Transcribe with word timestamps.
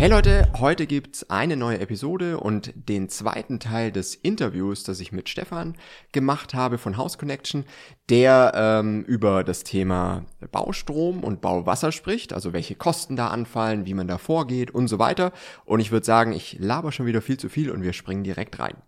Hey 0.00 0.08
Leute, 0.08 0.50
heute 0.58 0.86
gibt's 0.86 1.28
eine 1.28 1.58
neue 1.58 1.78
Episode 1.78 2.40
und 2.40 2.72
den 2.74 3.10
zweiten 3.10 3.60
Teil 3.60 3.92
des 3.92 4.14
Interviews, 4.14 4.82
das 4.82 4.98
ich 4.98 5.12
mit 5.12 5.28
Stefan 5.28 5.76
gemacht 6.12 6.54
habe 6.54 6.78
von 6.78 6.96
House 6.96 7.18
Connection, 7.18 7.66
der 8.08 8.52
ähm, 8.54 9.02
über 9.02 9.44
das 9.44 9.62
Thema 9.62 10.24
Baustrom 10.52 11.22
und 11.22 11.42
Bauwasser 11.42 11.92
spricht, 11.92 12.32
also 12.32 12.54
welche 12.54 12.76
Kosten 12.76 13.14
da 13.14 13.28
anfallen, 13.28 13.84
wie 13.84 13.92
man 13.92 14.08
da 14.08 14.16
vorgeht 14.16 14.70
und 14.70 14.88
so 14.88 14.98
weiter. 14.98 15.32
Und 15.66 15.80
ich 15.80 15.92
würde 15.92 16.06
sagen, 16.06 16.32
ich 16.32 16.56
laber 16.58 16.92
schon 16.92 17.04
wieder 17.04 17.20
viel 17.20 17.36
zu 17.36 17.50
viel 17.50 17.70
und 17.70 17.82
wir 17.82 17.92
springen 17.92 18.24
direkt 18.24 18.58
rein. 18.58 18.78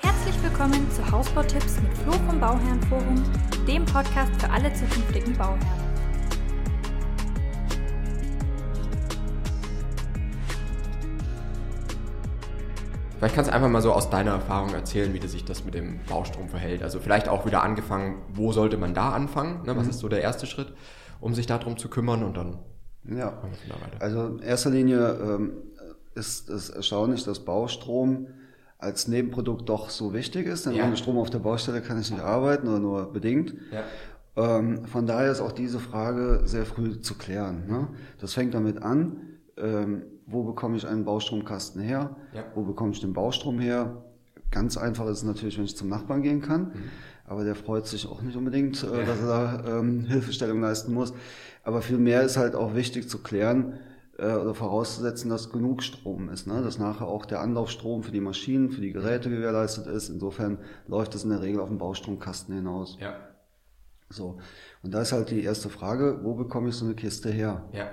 Herzlich 0.00 0.42
willkommen 0.42 0.90
zu 0.92 1.10
Hausbautipps 1.10 1.78
mit 1.82 1.92
Flo 1.98 2.12
vom 2.12 2.40
Bauherrenforum, 2.40 3.22
dem 3.68 3.84
Podcast 3.84 4.32
für 4.40 4.48
alle 4.48 4.72
zukünftigen 4.72 5.36
Bauherren. 5.36 5.85
Vielleicht 13.18 13.34
kannst 13.34 13.50
du 13.50 13.54
einfach 13.54 13.68
mal 13.68 13.82
so 13.82 13.92
aus 13.92 14.10
deiner 14.10 14.32
Erfahrung 14.32 14.74
erzählen, 14.74 15.12
wie 15.14 15.26
sich 15.26 15.44
das 15.44 15.64
mit 15.64 15.74
dem 15.74 16.00
Baustrom 16.08 16.48
verhält. 16.48 16.82
Also 16.82 17.00
vielleicht 17.00 17.28
auch 17.28 17.46
wieder 17.46 17.62
angefangen, 17.62 18.16
wo 18.28 18.52
sollte 18.52 18.76
man 18.76 18.94
da 18.94 19.10
anfangen? 19.10 19.62
Ne? 19.64 19.76
Was 19.76 19.84
mhm. 19.84 19.90
ist 19.90 19.98
so 20.00 20.08
der 20.08 20.20
erste 20.20 20.46
Schritt, 20.46 20.72
um 21.20 21.34
sich 21.34 21.46
darum 21.46 21.78
zu 21.78 21.88
kümmern 21.88 22.22
und 22.22 22.36
dann 22.36 22.58
ja. 23.08 23.40
Also 24.00 24.26
in 24.26 24.38
erster 24.40 24.70
Linie 24.70 25.18
ähm, 25.22 25.52
ist 26.14 26.48
es 26.48 26.70
erstaunlich, 26.70 27.24
dass 27.24 27.44
Baustrom 27.44 28.28
als 28.78 29.08
Nebenprodukt 29.08 29.68
doch 29.68 29.90
so 29.90 30.12
wichtig 30.12 30.46
ist, 30.46 30.66
denn 30.66 30.74
ja. 30.74 30.84
ohne 30.84 30.96
Strom 30.96 31.18
auf 31.18 31.30
der 31.30 31.38
Baustelle 31.38 31.80
kann 31.80 32.00
ich 32.00 32.10
nicht 32.10 32.22
arbeiten 32.22 32.68
oder 32.68 32.78
nur 32.78 33.12
bedingt. 33.12 33.54
Ja. 33.70 34.58
Ähm, 34.58 34.84
von 34.86 35.06
daher 35.06 35.32
ist 35.32 35.40
auch 35.40 35.52
diese 35.52 35.78
Frage 35.78 36.42
sehr 36.44 36.66
früh 36.66 37.00
zu 37.00 37.14
klären. 37.14 37.66
Ne? 37.68 37.88
Das 38.20 38.34
fängt 38.34 38.54
damit 38.54 38.82
an, 38.82 39.18
ähm, 39.56 40.02
wo 40.26 40.42
bekomme 40.42 40.76
ich 40.76 40.86
einen 40.86 41.04
Baustromkasten 41.04 41.80
her, 41.80 42.16
ja. 42.32 42.44
wo 42.54 42.62
bekomme 42.62 42.92
ich 42.92 43.00
den 43.00 43.12
Baustrom 43.12 43.58
her. 43.58 44.02
Ganz 44.50 44.76
einfach 44.76 45.06
ist 45.06 45.18
es 45.18 45.24
natürlich, 45.24 45.58
wenn 45.58 45.64
ich 45.64 45.76
zum 45.76 45.88
Nachbarn 45.88 46.22
gehen 46.22 46.40
kann, 46.40 46.62
mhm. 46.62 46.90
aber 47.24 47.44
der 47.44 47.54
freut 47.54 47.86
sich 47.86 48.06
auch 48.06 48.22
nicht 48.22 48.36
unbedingt, 48.36 48.82
äh, 48.82 49.04
dass 49.04 49.20
er 49.20 49.26
da 49.26 49.78
ähm, 49.78 50.04
Hilfestellung 50.06 50.60
leisten 50.60 50.92
muss. 50.92 51.12
Aber 51.62 51.82
vielmehr 51.82 52.22
ist 52.22 52.36
halt 52.36 52.54
auch 52.54 52.74
wichtig 52.74 53.08
zu 53.08 53.18
klären 53.18 53.78
äh, 54.18 54.32
oder 54.32 54.54
vorauszusetzen, 54.54 55.30
dass 55.30 55.50
genug 55.50 55.82
Strom 55.82 56.28
ist, 56.28 56.46
ne? 56.46 56.62
dass 56.62 56.78
nachher 56.78 57.06
auch 57.06 57.26
der 57.26 57.40
Anlaufstrom 57.40 58.02
für 58.02 58.12
die 58.12 58.20
Maschinen, 58.20 58.70
für 58.70 58.80
die 58.80 58.92
Geräte 58.92 59.30
gewährleistet 59.30 59.86
ist. 59.86 60.08
Insofern 60.08 60.58
läuft 60.86 61.14
es 61.14 61.24
in 61.24 61.30
der 61.30 61.42
Regel 61.42 61.60
auf 61.60 61.68
den 61.68 61.78
Baustromkasten 61.78 62.54
hinaus. 62.54 62.98
Ja. 63.00 63.16
So. 64.08 64.38
Und 64.82 64.94
da 64.94 65.02
ist 65.02 65.12
halt 65.12 65.30
die 65.30 65.42
erste 65.42 65.68
Frage, 65.68 66.20
wo 66.22 66.34
bekomme 66.34 66.68
ich 66.68 66.76
so 66.76 66.84
eine 66.84 66.94
Kiste 66.94 67.30
her? 67.30 67.64
Ja. 67.72 67.90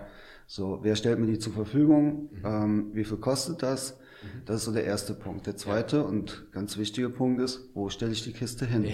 So, 0.56 0.78
wer 0.84 0.96
stellt 0.96 1.18
mir 1.18 1.26
die 1.26 1.40
zur 1.40 1.52
Verfügung? 1.52 2.30
Mhm. 2.32 2.46
Ähm, 2.46 2.92
wie 2.94 3.04
viel 3.06 3.18
kostet 3.18 3.64
das? 3.64 3.98
Mhm. 4.22 4.46
Das 4.46 4.58
ist 4.58 4.66
so 4.66 4.72
der 4.72 4.84
erste 4.84 5.16
Punkt. 5.16 5.48
Der 5.48 5.58
zweite 5.58 6.04
und 6.04 6.46
ganz 6.52 6.78
wichtige 6.78 7.10
Punkt 7.10 7.42
ist, 7.42 7.72
wo 7.74 7.90
stelle 7.90 8.12
ich 8.12 8.24
die 8.24 8.34
Kiste 8.34 8.68
hin? 8.68 8.86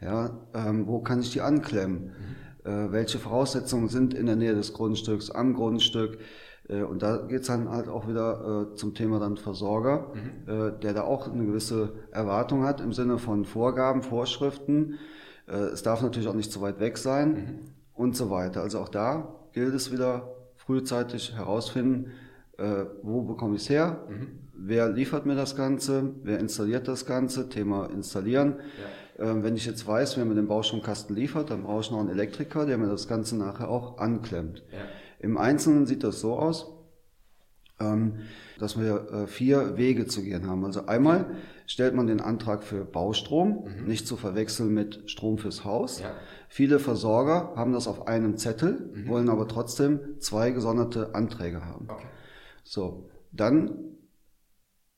Ja, 0.00 0.36
ja 0.54 0.66
ähm, 0.66 0.88
wo 0.88 0.98
kann 1.02 1.20
ich 1.20 1.30
die 1.30 1.40
anklemmen? 1.40 2.10
Mhm. 2.64 2.68
Äh, 2.68 2.90
welche 2.90 3.20
Voraussetzungen 3.20 3.86
sind 3.86 4.12
in 4.12 4.26
der 4.26 4.34
Nähe 4.34 4.56
des 4.56 4.72
Grundstücks, 4.72 5.30
am 5.30 5.54
Grundstück? 5.54 6.18
Äh, 6.68 6.82
und 6.82 7.04
da 7.04 7.18
geht's 7.18 7.46
dann 7.46 7.68
halt 7.68 7.86
auch 7.86 8.08
wieder 8.08 8.72
äh, 8.72 8.74
zum 8.74 8.94
Thema 8.94 9.20
dann 9.20 9.36
Versorger, 9.36 10.12
mhm. 10.14 10.52
äh, 10.52 10.80
der 10.80 10.94
da 10.94 11.02
auch 11.02 11.30
eine 11.30 11.46
gewisse 11.46 11.92
Erwartung 12.10 12.64
hat 12.64 12.80
im 12.80 12.92
Sinne 12.92 13.18
von 13.18 13.44
Vorgaben, 13.44 14.02
Vorschriften. 14.02 14.94
Äh, 15.46 15.58
es 15.58 15.84
darf 15.84 16.02
natürlich 16.02 16.26
auch 16.26 16.34
nicht 16.34 16.50
zu 16.50 16.60
weit 16.60 16.80
weg 16.80 16.98
sein 16.98 17.30
mhm. 17.30 17.58
und 17.92 18.16
so 18.16 18.30
weiter. 18.30 18.62
Also 18.62 18.80
auch 18.80 18.88
da 18.88 19.32
gilt 19.52 19.74
es 19.74 19.92
wieder 19.92 20.34
frühzeitig 20.66 21.34
herausfinden, 21.36 22.12
äh, 22.58 22.84
wo 23.02 23.22
bekomme 23.22 23.56
ich 23.56 23.62
es 23.62 23.70
her, 23.70 24.06
mhm. 24.08 24.38
wer 24.54 24.88
liefert 24.88 25.26
mir 25.26 25.34
das 25.34 25.56
Ganze, 25.56 26.14
wer 26.22 26.38
installiert 26.38 26.88
das 26.88 27.06
Ganze, 27.06 27.48
Thema 27.48 27.86
installieren. 27.86 28.56
Ja. 29.18 29.30
Ähm, 29.30 29.44
wenn 29.44 29.56
ich 29.56 29.66
jetzt 29.66 29.86
weiß, 29.86 30.16
wer 30.16 30.24
mir 30.24 30.34
den 30.34 30.48
Baustromkasten 30.48 31.14
liefert, 31.14 31.50
dann 31.50 31.62
brauche 31.62 31.80
ich 31.80 31.90
noch 31.90 32.00
einen 32.00 32.08
Elektriker, 32.08 32.66
der 32.66 32.78
mir 32.78 32.88
das 32.88 33.06
Ganze 33.06 33.36
nachher 33.36 33.68
auch 33.68 33.98
anklemmt. 33.98 34.62
Ja. 34.72 34.78
Im 35.20 35.38
Einzelnen 35.38 35.86
sieht 35.86 36.02
das 36.02 36.20
so 36.20 36.36
aus, 36.36 36.72
ähm, 37.80 38.20
dass 38.58 38.78
wir 38.78 39.10
äh, 39.12 39.26
vier 39.26 39.76
Wege 39.76 40.06
zu 40.06 40.22
gehen 40.22 40.48
haben. 40.48 40.64
Also 40.64 40.86
einmal 40.86 41.26
stellt 41.66 41.94
man 41.94 42.06
den 42.06 42.20
Antrag 42.20 42.62
für 42.62 42.84
Baustrom, 42.84 43.64
mhm. 43.64 43.86
nicht 43.86 44.06
zu 44.06 44.16
verwechseln 44.16 44.72
mit 44.72 45.10
Strom 45.10 45.38
fürs 45.38 45.64
Haus. 45.64 46.00
Ja. 46.00 46.12
Viele 46.48 46.78
Versorger 46.78 47.52
haben 47.56 47.72
das 47.72 47.88
auf 47.88 48.06
einem 48.06 48.36
Zettel, 48.36 48.90
mhm. 48.92 49.08
wollen 49.08 49.28
aber 49.28 49.48
trotzdem 49.48 50.20
zwei 50.20 50.50
gesonderte 50.50 51.14
Anträge 51.14 51.64
haben. 51.64 51.88
Okay. 51.88 52.06
So, 52.62 53.08
dann 53.32 53.74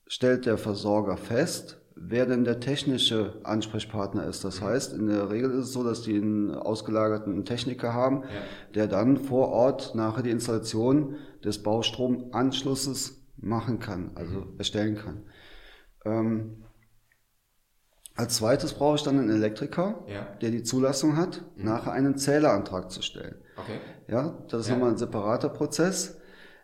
stellt 0.06 0.46
der 0.46 0.58
Versorger 0.58 1.16
fest, 1.16 1.78
wer 1.94 2.26
denn 2.26 2.44
der 2.44 2.60
technische 2.60 3.40
Ansprechpartner 3.42 4.26
ist. 4.26 4.44
Das 4.44 4.60
mhm. 4.60 4.64
heißt, 4.66 4.92
in 4.92 5.06
der 5.06 5.30
Regel 5.30 5.50
ist 5.52 5.66
es 5.66 5.72
so, 5.72 5.82
dass 5.82 6.02
die 6.02 6.16
einen 6.16 6.54
ausgelagerten 6.54 7.44
Techniker 7.44 7.94
haben, 7.94 8.22
ja. 8.22 8.28
der 8.74 8.86
dann 8.86 9.16
vor 9.16 9.48
Ort 9.48 9.94
nachher 9.94 10.22
die 10.22 10.30
Installation 10.30 11.16
des 11.44 11.62
Baustromanschlusses 11.62 13.24
machen 13.36 13.78
kann, 13.78 14.10
also 14.14 14.40
mhm. 14.40 14.58
erstellen 14.58 14.96
kann. 14.96 15.22
Ähm, 16.06 16.62
als 18.14 18.36
zweites 18.36 18.72
brauche 18.72 18.96
ich 18.96 19.02
dann 19.02 19.18
einen 19.18 19.30
Elektriker, 19.30 20.02
ja. 20.08 20.26
der 20.40 20.50
die 20.50 20.62
Zulassung 20.62 21.16
hat, 21.16 21.42
mhm. 21.56 21.64
nachher 21.64 21.92
einen 21.92 22.16
Zählerantrag 22.16 22.90
zu 22.90 23.02
stellen. 23.02 23.36
Okay. 23.56 23.78
Ja, 24.08 24.38
das 24.48 24.62
ist 24.62 24.68
ja. 24.68 24.74
nochmal 24.74 24.92
ein 24.92 24.96
separater 24.96 25.50
Prozess. 25.50 26.18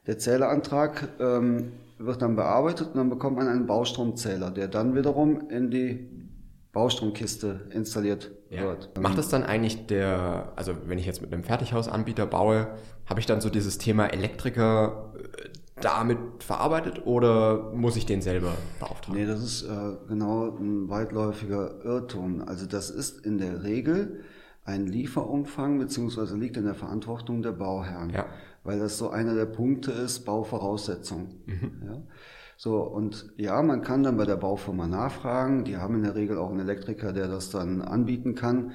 Der 0.06 0.18
Zählerantrag 0.18 1.08
ähm, 1.20 1.72
wird 1.98 2.22
dann 2.22 2.36
bearbeitet 2.36 2.88
und 2.88 2.96
dann 2.96 3.10
bekommt 3.10 3.36
man 3.36 3.48
einen 3.48 3.66
Baustromzähler, 3.66 4.50
der 4.50 4.68
dann 4.68 4.94
wiederum 4.94 5.48
in 5.50 5.70
die 5.70 6.08
Baustromkiste 6.72 7.68
installiert 7.70 8.32
ja. 8.50 8.62
wird. 8.62 8.98
Macht 8.98 9.18
das 9.18 9.28
dann 9.28 9.42
eigentlich 9.42 9.86
der, 9.86 10.52
also 10.56 10.74
wenn 10.86 10.98
ich 10.98 11.06
jetzt 11.06 11.20
mit 11.20 11.32
einem 11.32 11.44
Fertighausanbieter 11.44 12.26
baue, 12.26 12.68
habe 13.06 13.20
ich 13.20 13.26
dann 13.26 13.40
so 13.42 13.50
dieses 13.50 13.76
Thema 13.78 14.06
Elektriker 14.06 15.12
äh, 15.16 15.31
damit 15.84 16.18
verarbeitet 16.42 17.06
oder 17.06 17.72
muss 17.74 17.96
ich 17.96 18.06
den 18.06 18.22
selber 18.22 18.54
beauftragen? 18.80 19.18
Nee, 19.18 19.26
das 19.26 19.42
ist 19.42 19.62
äh, 19.62 19.96
genau 20.08 20.56
ein 20.56 20.88
weitläufiger 20.88 21.84
Irrtum. 21.84 22.42
Also 22.46 22.66
das 22.66 22.90
ist 22.90 23.24
in 23.24 23.38
der 23.38 23.62
Regel 23.62 24.22
ein 24.64 24.86
Lieferumfang 24.86 25.78
beziehungsweise 25.78 26.36
liegt 26.36 26.56
in 26.56 26.64
der 26.64 26.74
Verantwortung 26.74 27.42
der 27.42 27.52
Bauherren, 27.52 28.10
ja. 28.10 28.26
weil 28.64 28.78
das 28.78 28.96
so 28.96 29.10
einer 29.10 29.34
der 29.34 29.46
Punkte 29.46 29.90
ist, 29.90 30.20
Bauvoraussetzung. 30.20 31.34
Mhm. 31.46 31.82
Ja? 31.84 32.02
So, 32.56 32.80
und 32.80 33.32
ja, 33.36 33.60
man 33.60 33.82
kann 33.82 34.04
dann 34.04 34.16
bei 34.16 34.24
der 34.24 34.36
Baufirma 34.36 34.86
nachfragen, 34.86 35.64
die 35.64 35.78
haben 35.78 35.96
in 35.96 36.04
der 36.04 36.14
Regel 36.14 36.38
auch 36.38 36.50
einen 36.50 36.60
Elektriker, 36.60 37.12
der 37.12 37.26
das 37.26 37.50
dann 37.50 37.82
anbieten 37.82 38.36
kann. 38.36 38.70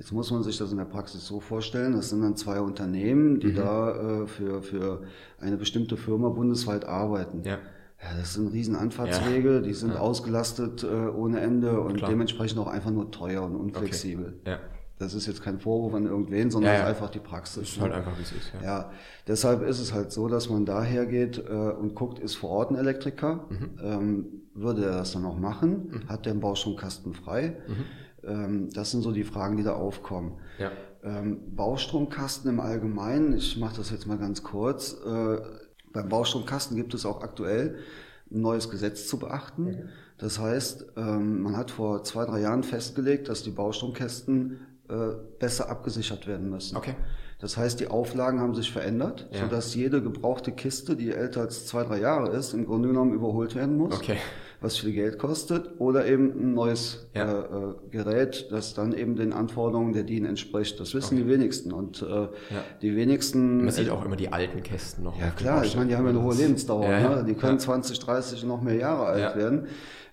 Jetzt 0.00 0.12
muss 0.12 0.30
man 0.30 0.42
sich 0.42 0.56
das 0.56 0.72
in 0.72 0.78
der 0.78 0.86
Praxis 0.86 1.26
so 1.26 1.40
vorstellen, 1.40 1.92
das 1.92 2.08
sind 2.08 2.22
dann 2.22 2.34
zwei 2.34 2.58
Unternehmen, 2.62 3.38
die 3.38 3.48
mhm. 3.48 3.54
da 3.54 4.22
äh, 4.22 4.26
für, 4.26 4.62
für 4.62 5.02
eine 5.38 5.58
bestimmte 5.58 5.98
Firma 5.98 6.30
bundesweit 6.30 6.86
arbeiten. 6.86 7.42
Ja. 7.44 7.58
Ja, 8.02 8.18
das 8.18 8.32
sind 8.32 8.50
riesen 8.50 8.76
Anfahrtswege, 8.76 9.56
ja. 9.56 9.60
die 9.60 9.74
sind 9.74 9.92
ja. 9.92 10.00
ausgelastet 10.00 10.84
äh, 10.84 10.86
ohne 10.86 11.40
Ende 11.40 11.78
und 11.82 11.98
Klar. 11.98 12.08
dementsprechend 12.08 12.58
auch 12.58 12.66
einfach 12.66 12.90
nur 12.90 13.10
teuer 13.10 13.42
und 13.42 13.56
unflexibel. 13.56 14.38
Okay. 14.40 14.52
Ja. 14.52 14.58
Das 14.98 15.12
ist 15.12 15.26
jetzt 15.26 15.42
kein 15.42 15.60
Vorwurf 15.60 15.92
an 15.92 16.06
irgendwen, 16.06 16.50
sondern 16.50 16.74
ja, 16.74 16.86
einfach 16.86 17.10
die 17.10 17.18
Praxis. 17.18 17.72
Ist 17.72 17.80
halt 17.80 17.92
einfach, 17.92 18.16
wie 18.16 18.22
es 18.22 18.32
ist. 18.32 18.52
Ja. 18.54 18.66
ja, 18.66 18.90
deshalb 19.26 19.62
ist 19.62 19.80
es 19.80 19.92
halt 19.92 20.12
so, 20.12 20.28
dass 20.28 20.48
man 20.48 20.64
daher 20.64 21.04
geht 21.04 21.36
äh, 21.38 21.52
und 21.52 21.94
guckt, 21.94 22.18
ist 22.18 22.36
vor 22.36 22.50
Ort 22.50 22.70
ein 22.70 22.76
Elektriker, 22.76 23.46
mhm. 23.50 23.70
ähm, 23.82 24.26
würde 24.54 24.84
er 24.84 24.92
das 24.92 25.12
dann 25.12 25.26
auch 25.26 25.38
machen, 25.38 25.90
mhm. 25.90 26.08
hat 26.08 26.24
der 26.24 26.32
einen 26.32 26.40
Baustromkasten 26.40 27.12
frei. 27.12 27.58
Mhm. 27.68 27.84
Ähm, 28.24 28.70
das 28.72 28.90
sind 28.90 29.02
so 29.02 29.12
die 29.12 29.24
Fragen, 29.24 29.56
die 29.56 29.62
da 29.62 29.74
aufkommen. 29.74 30.38
Ja. 30.58 30.70
Ähm, 31.02 31.54
Baustromkasten 31.56 32.50
im 32.50 32.60
Allgemeinen, 32.60 33.34
ich 33.34 33.56
mache 33.58 33.76
das 33.76 33.90
jetzt 33.90 34.06
mal 34.06 34.18
ganz 34.18 34.42
kurz. 34.42 34.94
Äh, 35.04 35.38
beim 35.92 36.08
Baustromkasten 36.08 36.76
gibt 36.76 36.94
es 36.94 37.06
auch 37.06 37.22
aktuell 37.22 37.78
ein 38.30 38.40
neues 38.40 38.70
Gesetz 38.70 39.08
zu 39.08 39.18
beachten. 39.18 39.64
Mhm. 39.64 39.88
Das 40.18 40.38
heißt, 40.38 40.92
ähm, 40.96 41.42
man 41.42 41.56
hat 41.56 41.70
vor 41.70 42.04
zwei, 42.04 42.26
drei 42.26 42.40
Jahren 42.40 42.62
festgelegt, 42.62 43.28
dass 43.28 43.42
die 43.42 43.50
Baustromkästen 43.50 44.60
äh, 44.88 44.94
besser 45.38 45.70
abgesichert 45.70 46.26
werden 46.26 46.50
müssen. 46.50 46.76
Okay. 46.76 46.94
Das 47.38 47.56
heißt, 47.56 47.80
die 47.80 47.88
Auflagen 47.88 48.38
haben 48.38 48.54
sich 48.54 48.70
verändert, 48.70 49.30
ja. 49.32 49.40
sodass 49.40 49.74
jede 49.74 50.02
gebrauchte 50.02 50.52
Kiste, 50.52 50.94
die 50.94 51.10
älter 51.10 51.40
als 51.40 51.66
zwei, 51.66 51.84
drei 51.84 51.98
Jahre 51.98 52.36
ist, 52.36 52.52
im 52.52 52.66
Grunde 52.66 52.88
genommen 52.88 53.14
überholt 53.14 53.54
werden 53.54 53.78
muss. 53.78 53.94
Okay 53.94 54.18
was 54.60 54.76
viel 54.78 54.92
Geld 54.92 55.18
kostet, 55.18 55.80
oder 55.80 56.06
eben 56.06 56.30
ein 56.30 56.54
neues 56.54 57.08
ja. 57.14 57.24
äh, 57.24 57.40
äh, 57.40 57.74
Gerät, 57.90 58.48
das 58.50 58.74
dann 58.74 58.92
eben 58.92 59.16
den 59.16 59.32
Anforderungen 59.32 59.92
der 59.92 60.02
DIN 60.02 60.26
entspricht. 60.26 60.78
Das 60.78 60.94
wissen 60.94 61.14
okay. 61.14 61.24
die 61.24 61.30
wenigsten. 61.30 61.72
Und 61.72 62.02
äh, 62.02 62.06
ja. 62.06 62.28
die 62.82 62.94
wenigsten. 62.94 63.64
Man 63.64 63.70
sieht 63.70 63.90
auch 63.90 64.04
immer 64.04 64.16
die 64.16 64.32
alten 64.32 64.62
Kästen 64.62 65.04
noch. 65.04 65.18
Ja 65.18 65.30
klar, 65.30 65.64
ich 65.64 65.76
meine, 65.76 65.88
die 65.88 65.96
haben 65.96 66.04
ja 66.04 66.10
eine 66.10 66.22
hohe 66.22 66.34
Lebensdauer. 66.34 66.88
Ja, 66.88 67.16
ne? 67.16 67.24
Die 67.26 67.34
können 67.34 67.58
20, 67.58 67.98
30 67.98 68.44
noch 68.44 68.60
mehr 68.60 68.76
Jahre 68.76 69.06
alt 69.06 69.36
werden. 69.36 69.66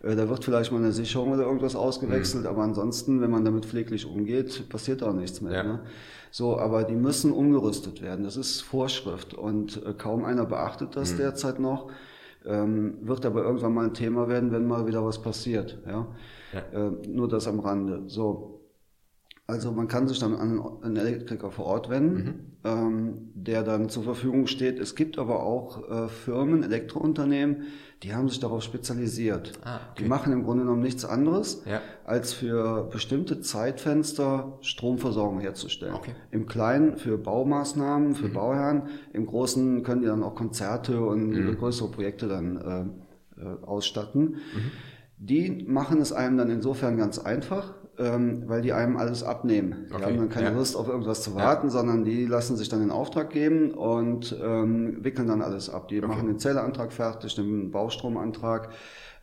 Äh, 0.04 0.16
da 0.16 0.30
wird 0.30 0.44
vielleicht 0.44 0.72
mal 0.72 0.78
eine 0.78 0.94
Sicherung 0.94 1.32
oder 1.32 1.44
irgendwas 1.44 1.76
ausgewechselt, 1.76 2.44
mhm. 2.44 2.50
aber 2.50 2.64
ansonsten, 2.64 3.22
wenn 3.22 3.32
man 3.32 3.44
damit 3.44 3.66
pfleglich 3.66 4.06
umgeht, 4.06 4.70
passiert 4.70 5.04
auch 5.04 5.14
nichts 5.14 5.42
mehr. 5.42 5.64
Ne? 5.64 5.80
So, 6.32 6.60
aber 6.60 6.84
die 6.84 6.96
müssen 6.96 7.32
umgerüstet 7.32 8.02
werden. 8.02 8.24
Das 8.24 8.38
ist 8.38 8.62
Vorschrift 8.62 9.34
und 9.34 9.84
äh, 9.86 9.94
kaum 9.94 10.26
einer 10.26 10.46
beachtet 10.46 10.96
das 10.96 11.14
mhm. 11.14 11.18
derzeit 11.18 11.60
noch. 11.60 11.90
Ähm, 12.48 12.98
wird 13.02 13.26
aber 13.26 13.44
irgendwann 13.44 13.74
mal 13.74 13.86
ein 13.86 13.94
Thema 13.94 14.28
werden, 14.28 14.52
wenn 14.52 14.66
mal 14.66 14.88
wieder 14.88 15.04
was 15.06 15.22
passiert. 15.22 15.80
Ja? 15.86 16.08
ja. 16.54 16.88
Äh, 16.88 16.92
nur 17.08 17.28
das 17.28 17.48
am 17.48 17.60
Rande. 17.60 18.04
So, 18.08 18.58
also 19.48 19.72
man 19.72 19.88
kann 19.88 20.08
sich 20.08 20.20
dann 20.20 20.36
an 20.36 20.62
einen 20.82 20.98
Elektriker 20.98 21.52
vor 21.52 21.66
Ort 21.66 21.90
wenden, 21.90 22.24
mhm. 22.24 22.34
ähm, 22.64 23.14
der 23.34 23.64
dann 23.64 23.90
zur 23.90 24.04
Verfügung 24.04 24.48
steht. 24.48 24.80
Es 24.80 24.96
gibt 24.96 25.18
aber 25.18 25.44
auch 25.44 25.90
äh, 25.90 26.08
Firmen, 26.10 26.64
Elektrounternehmen, 26.64 27.64
die 28.04 28.14
haben 28.14 28.30
sich 28.30 28.40
darauf 28.40 28.62
spezialisiert. 28.62 29.54
Ah, 29.64 29.78
okay. 29.92 30.04
Die 30.04 30.06
machen 30.06 30.32
im 30.32 30.44
Grunde 30.44 30.64
genommen 30.64 30.84
nichts 30.84 31.04
anderes, 31.04 31.64
ja. 31.66 31.82
als 32.06 32.34
für 32.34 32.84
bestimmte 32.92 33.42
Zeitfenster 33.42 34.60
Stromversorgung 34.62 35.40
herzustellen. 35.40 35.96
Okay. 35.96 36.14
Im 36.30 36.46
Kleinen 36.46 36.98
für 36.98 37.18
Baumaßnahmen, 37.18 38.14
für 38.14 38.28
mhm. 38.28 38.34
Bauherren, 38.34 38.84
im 39.14 39.26
Großen 39.26 39.84
können 39.84 40.02
die 40.02 40.08
dann 40.08 40.24
auch 40.24 40.36
Konzerte 40.36 41.02
und 41.02 41.30
mhm. 41.30 41.58
größere 41.58 41.90
Projekte 41.90 42.28
dann 42.28 42.96
äh, 43.38 43.42
äh, 43.42 43.66
ausstatten. 43.66 44.24
Mhm. 44.24 44.72
Die 45.18 45.66
machen 45.68 46.00
es 46.00 46.14
einem 46.14 46.38
dann 46.38 46.52
insofern 46.52 46.98
ganz 46.98 47.18
einfach, 47.18 47.74
ähm, 48.00 48.44
weil 48.48 48.62
die 48.62 48.74
einem 48.74 48.98
alles 48.98 49.24
abnehmen. 49.24 49.88
Die 49.90 49.94
okay. 49.94 50.06
haben 50.06 50.18
dann 50.18 50.30
keine 50.30 50.50
ja. 50.50 50.54
Lust 50.54 50.76
auf 50.76 50.88
irgendwas 50.88 51.24
zu 51.24 51.36
warten, 51.36 51.68
ja. 51.68 51.72
sondern 51.72 52.04
die 52.04 52.26
lassen 52.26 52.56
sich 52.56 52.70
dann 52.70 52.80
den 52.80 52.92
Auftrag 52.92 53.30
geben 53.30 53.72
und 53.72 54.36
ähm, 54.44 55.04
wickeln 55.04 55.28
dann 55.28 55.42
alles 55.42 55.70
ab. 55.70 55.88
Die 55.88 55.98
okay. 55.98 56.08
machen 56.08 56.28
den 56.28 56.40
Zelleantrag 56.40 56.94
fertig, 56.94 57.36
den 57.36 57.72
Baustromantrag, 57.72 58.70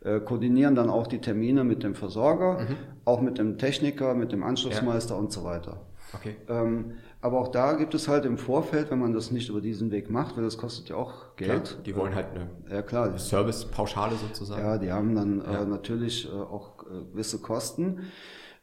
äh, 0.03 0.19
koordinieren 0.19 0.75
dann 0.75 0.89
auch 0.89 1.07
die 1.07 1.19
Termine 1.19 1.63
mit 1.63 1.83
dem 1.83 1.95
Versorger, 1.95 2.59
mhm. 2.61 2.75
auch 3.05 3.21
mit 3.21 3.37
dem 3.37 3.57
Techniker, 3.57 4.13
mit 4.13 4.31
dem 4.31 4.43
Anschlussmeister 4.43 5.15
ja. 5.15 5.19
und 5.19 5.31
so 5.31 5.43
weiter. 5.43 5.77
Okay. 6.13 6.35
Ähm, 6.47 6.93
aber 7.21 7.39
auch 7.39 7.47
da 7.47 7.73
gibt 7.73 7.95
es 7.95 8.07
halt 8.07 8.25
im 8.25 8.37
Vorfeld, 8.37 8.91
wenn 8.91 8.99
man 8.99 9.13
das 9.13 9.31
nicht 9.31 9.49
über 9.49 9.61
diesen 9.61 9.89
Weg 9.91 10.09
macht, 10.11 10.37
weil 10.37 10.43
das 10.43 10.57
kostet 10.57 10.89
ja 10.89 10.95
auch 10.95 11.35
Geld. 11.35 11.65
Klar, 11.65 11.81
die 11.83 11.95
wollen 11.95 12.13
halt 12.13 12.27
eine 12.35 12.49
ja, 12.69 12.81
klar. 12.83 13.17
Servicepauschale 13.17 14.15
sozusagen. 14.15 14.61
Ja, 14.61 14.77
die 14.77 14.91
haben 14.91 15.15
dann 15.15 15.41
ja. 15.43 15.63
äh, 15.63 15.65
natürlich 15.65 16.29
äh, 16.31 16.35
auch 16.35 16.83
äh, 16.83 17.11
gewisse 17.11 17.39
Kosten. 17.39 18.03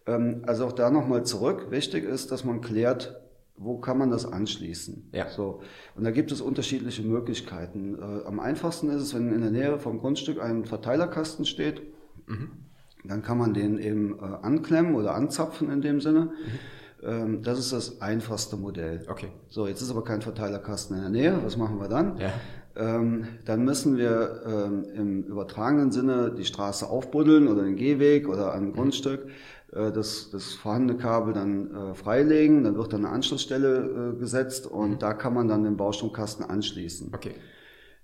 Ähm, 0.06 0.42
also 0.46 0.66
auch 0.66 0.72
da 0.72 0.90
nochmal 0.90 1.24
zurück. 1.24 1.70
Wichtig 1.70 2.04
ist, 2.04 2.32
dass 2.32 2.44
man 2.44 2.60
klärt, 2.60 3.20
wo 3.56 3.78
kann 3.78 3.98
man 3.98 4.10
das 4.10 4.26
anschließen? 4.26 5.10
Ja. 5.12 5.28
So. 5.28 5.60
Und 5.94 6.04
da 6.04 6.10
gibt 6.10 6.32
es 6.32 6.40
unterschiedliche 6.40 7.02
Möglichkeiten. 7.02 7.96
Äh, 7.98 8.26
am 8.26 8.40
einfachsten 8.40 8.90
ist 8.90 9.02
es, 9.02 9.14
wenn 9.14 9.32
in 9.32 9.40
der 9.40 9.50
Nähe 9.50 9.78
vom 9.78 9.98
Grundstück 9.98 10.40
ein 10.40 10.64
Verteilerkasten 10.64 11.44
steht, 11.44 11.82
mhm. 12.26 12.50
dann 13.04 13.22
kann 13.22 13.38
man 13.38 13.54
den 13.54 13.78
eben 13.78 14.18
äh, 14.18 14.22
anklemmen 14.22 14.94
oder 14.94 15.14
anzapfen 15.14 15.70
in 15.70 15.80
dem 15.80 16.00
Sinne. 16.00 16.20
Mhm. 16.20 16.32
Ähm, 17.04 17.42
das 17.42 17.58
ist 17.58 17.72
das 17.72 18.00
einfachste 18.00 18.56
Modell. 18.56 19.04
Okay. 19.08 19.28
So, 19.48 19.66
jetzt 19.66 19.82
ist 19.82 19.90
aber 19.90 20.04
kein 20.04 20.22
Verteilerkasten 20.22 20.96
in 20.96 21.02
der 21.02 21.10
Nähe. 21.10 21.40
Was 21.44 21.56
machen 21.56 21.78
wir 21.78 21.88
dann? 21.88 22.18
Ja. 22.18 22.32
Ähm, 22.74 23.26
dann 23.44 23.64
müssen 23.64 23.98
wir 23.98 24.42
ähm, 24.46 24.84
im 24.94 25.22
übertragenen 25.24 25.92
Sinne 25.92 26.32
die 26.36 26.46
Straße 26.46 26.88
aufbuddeln 26.88 27.48
oder 27.48 27.64
den 27.64 27.76
Gehweg 27.76 28.28
oder 28.28 28.52
ein 28.52 28.68
mhm. 28.68 28.72
Grundstück 28.72 29.26
das, 29.72 30.30
das 30.30 30.52
vorhandene 30.52 30.98
Kabel 30.98 31.32
dann 31.32 31.74
äh, 31.74 31.94
freilegen, 31.94 32.62
dann 32.64 32.76
wird 32.76 32.92
dann 32.92 33.06
eine 33.06 33.14
Anschlussstelle 33.14 34.12
äh, 34.14 34.18
gesetzt 34.18 34.66
und 34.66 34.90
mhm. 34.90 34.98
da 34.98 35.14
kann 35.14 35.32
man 35.32 35.48
dann 35.48 35.64
den 35.64 35.76
Baustromkasten 35.76 36.44
anschließen. 36.44 37.12
Okay. 37.14 37.34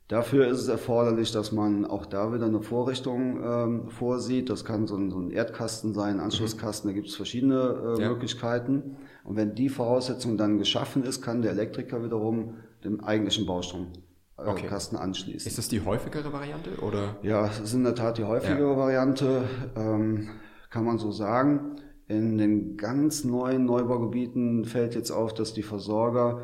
Dafür 0.08 0.48
ist 0.48 0.60
es 0.60 0.68
erforderlich, 0.68 1.32
dass 1.32 1.52
man 1.52 1.84
auch 1.84 2.06
da 2.06 2.32
wieder 2.32 2.46
eine 2.46 2.62
Vorrichtung 2.62 3.42
ähm, 3.44 3.90
vorsieht. 3.90 4.48
Das 4.48 4.64
kann 4.64 4.86
so 4.86 4.96
ein, 4.96 5.10
so 5.10 5.18
ein 5.18 5.30
Erdkasten 5.30 5.92
sein, 5.92 6.18
Anschlusskasten, 6.18 6.88
mhm. 6.88 6.94
da 6.94 6.94
gibt 6.94 7.08
es 7.08 7.16
verschiedene 7.16 7.96
äh, 7.98 8.02
ja. 8.02 8.08
Möglichkeiten. 8.08 8.96
Und 9.24 9.36
wenn 9.36 9.54
die 9.54 9.68
Voraussetzung 9.68 10.38
dann 10.38 10.56
geschaffen 10.56 11.04
ist, 11.04 11.20
kann 11.20 11.42
der 11.42 11.50
Elektriker 11.50 12.02
wiederum 12.02 12.54
den 12.82 13.04
eigentlichen 13.04 13.44
Baustromkasten 13.44 14.96
okay. 14.96 15.04
anschließen. 15.04 15.46
Ist 15.46 15.58
das 15.58 15.68
die 15.68 15.84
häufigere 15.84 16.32
Variante? 16.32 16.70
Oder? 16.80 17.16
Ja, 17.20 17.44
es 17.48 17.60
ist 17.60 17.74
in 17.74 17.84
der 17.84 17.94
Tat 17.94 18.16
die 18.16 18.24
häufigere 18.24 18.70
ja. 18.70 18.76
Variante. 18.78 19.42
Ähm, 19.76 20.30
kann 20.70 20.84
man 20.84 20.98
so 20.98 21.10
sagen. 21.10 21.76
In 22.06 22.38
den 22.38 22.76
ganz 22.76 23.24
neuen 23.24 23.66
Neubaugebieten 23.66 24.64
fällt 24.64 24.94
jetzt 24.94 25.10
auf, 25.10 25.34
dass 25.34 25.52
die 25.52 25.62
Versorger 25.62 26.40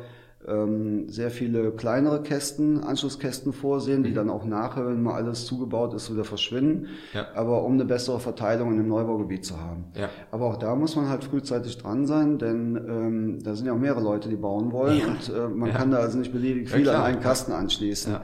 ähm, 0.47 1.09
sehr 1.09 1.31
viele 1.31 1.71
kleinere 1.71 2.21
Kästen, 2.21 2.83
Anschlusskästen 2.83 3.51
vorsehen, 3.51 4.03
die 4.03 4.11
mhm. 4.11 4.15
dann 4.15 4.29
auch 4.29 4.45
nachher, 4.45 4.85
wenn 4.85 5.01
mal 5.01 5.15
alles 5.15 5.45
zugebaut 5.45 5.93
ist, 5.93 6.11
wieder 6.11 6.23
verschwinden. 6.23 6.87
Ja. 7.13 7.27
Aber 7.33 7.63
um 7.63 7.73
eine 7.73 7.85
bessere 7.85 8.19
Verteilung 8.19 8.71
in 8.71 8.77
dem 8.77 8.87
Neubaugebiet 8.87 9.45
zu 9.45 9.59
haben. 9.59 9.85
Ja. 9.95 10.09
Aber 10.31 10.45
auch 10.45 10.57
da 10.57 10.75
muss 10.75 10.95
man 10.95 11.09
halt 11.09 11.23
frühzeitig 11.23 11.77
dran 11.77 12.05
sein, 12.05 12.37
denn 12.37 12.75
ähm, 12.87 13.43
da 13.43 13.55
sind 13.55 13.65
ja 13.65 13.73
auch 13.73 13.79
mehrere 13.79 14.03
Leute, 14.03 14.29
die 14.29 14.35
bauen 14.35 14.71
wollen 14.71 14.99
ja. 14.99 15.07
und 15.07 15.29
äh, 15.29 15.47
man 15.47 15.73
kann 15.73 15.91
da 15.91 15.97
also 15.97 16.17
nicht 16.17 16.31
beliebig 16.31 16.69
viel 16.69 16.87
an 16.89 17.01
einen 17.01 17.19
Kasten 17.21 17.51
anschließen. 17.51 18.17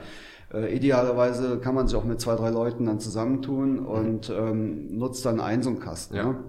Äh, 0.54 0.76
idealerweise 0.76 1.60
kann 1.60 1.76
man 1.76 1.88
sich 1.88 1.98
auch 1.98 2.04
mit 2.04 2.20
zwei, 2.20 2.36
drei 2.36 2.50
Leuten 2.50 2.86
dann 2.86 3.00
zusammentun 3.00 3.80
und 3.80 4.30
ähm, 4.30 4.98
nutzt 4.98 5.26
dann 5.26 5.40
einen 5.40 5.64
so 5.64 5.70
einen 5.70 5.80
Kasten. 5.80 6.16
Ja. 6.16 6.26
Ne? 6.26 6.44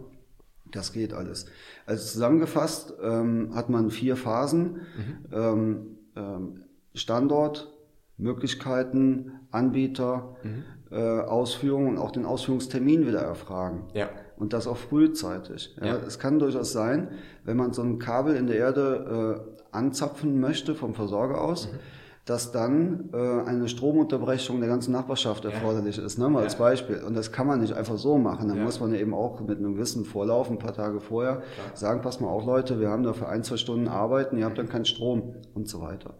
Das 0.70 0.92
geht 0.92 1.12
alles. 1.12 1.46
Also 1.86 2.04
zusammengefasst 2.06 2.94
ähm, 3.02 3.54
hat 3.54 3.68
man 3.68 3.90
vier 3.90 4.16
Phasen. 4.16 4.64
Mhm. 4.96 5.16
Ähm, 5.32 5.86
ähm, 6.16 6.64
Standort, 6.94 7.72
Möglichkeiten, 8.16 9.32
Anbieter, 9.50 10.36
mhm. 10.42 10.64
äh, 10.90 11.20
Ausführung 11.20 11.88
und 11.88 11.98
auch 11.98 12.10
den 12.10 12.26
Ausführungstermin 12.26 13.06
wieder 13.06 13.20
erfragen. 13.20 13.84
Ja. 13.94 14.08
Und 14.36 14.52
das 14.52 14.66
auch 14.66 14.78
frühzeitig. 14.78 15.76
Ja. 15.80 15.86
ja. 15.86 15.96
Es 16.06 16.18
kann 16.18 16.38
durchaus 16.38 16.72
sein, 16.72 17.08
wenn 17.44 17.56
man 17.56 17.72
so 17.72 17.82
ein 17.82 17.98
Kabel 17.98 18.34
in 18.34 18.46
der 18.46 18.56
Erde 18.56 19.44
äh, 19.46 19.76
anzapfen 19.76 20.40
möchte 20.40 20.74
vom 20.74 20.94
Versorger 20.94 21.40
aus, 21.40 21.70
mhm 21.70 21.78
dass 22.24 22.52
dann 22.52 23.10
äh, 23.12 23.16
eine 23.16 23.68
Stromunterbrechung 23.68 24.60
der 24.60 24.68
ganzen 24.68 24.92
Nachbarschaft 24.92 25.44
erforderlich 25.44 25.96
ja. 25.96 26.04
ist, 26.04 26.18
ne? 26.18 26.28
mal 26.28 26.38
ja. 26.38 26.44
als 26.44 26.56
Beispiel. 26.56 27.02
Und 27.02 27.14
das 27.14 27.32
kann 27.32 27.48
man 27.48 27.60
nicht 27.60 27.72
einfach 27.72 27.98
so 27.98 28.16
machen. 28.16 28.48
Da 28.48 28.54
ja. 28.54 28.62
muss 28.62 28.78
man 28.78 28.94
eben 28.94 29.12
auch 29.12 29.40
mit 29.40 29.58
einem 29.58 29.74
gewissen 29.74 30.04
Vorlauf, 30.04 30.48
ein 30.48 30.58
paar 30.58 30.74
Tage 30.74 31.00
vorher, 31.00 31.38
Klar. 31.38 31.74
sagen, 31.74 32.00
pass 32.00 32.20
mal 32.20 32.28
auf 32.28 32.44
Leute, 32.44 32.78
wir 32.78 32.90
haben 32.90 33.02
da 33.02 33.12
für 33.12 33.28
ein, 33.28 33.42
zwei 33.42 33.56
Stunden 33.56 33.88
arbeiten, 33.88 34.38
ihr 34.38 34.44
habt 34.44 34.56
dann 34.56 34.68
keinen 34.68 34.84
Strom 34.84 35.34
und 35.54 35.68
so 35.68 35.80
weiter. 35.80 36.14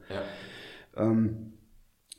Ähm, 0.97 1.53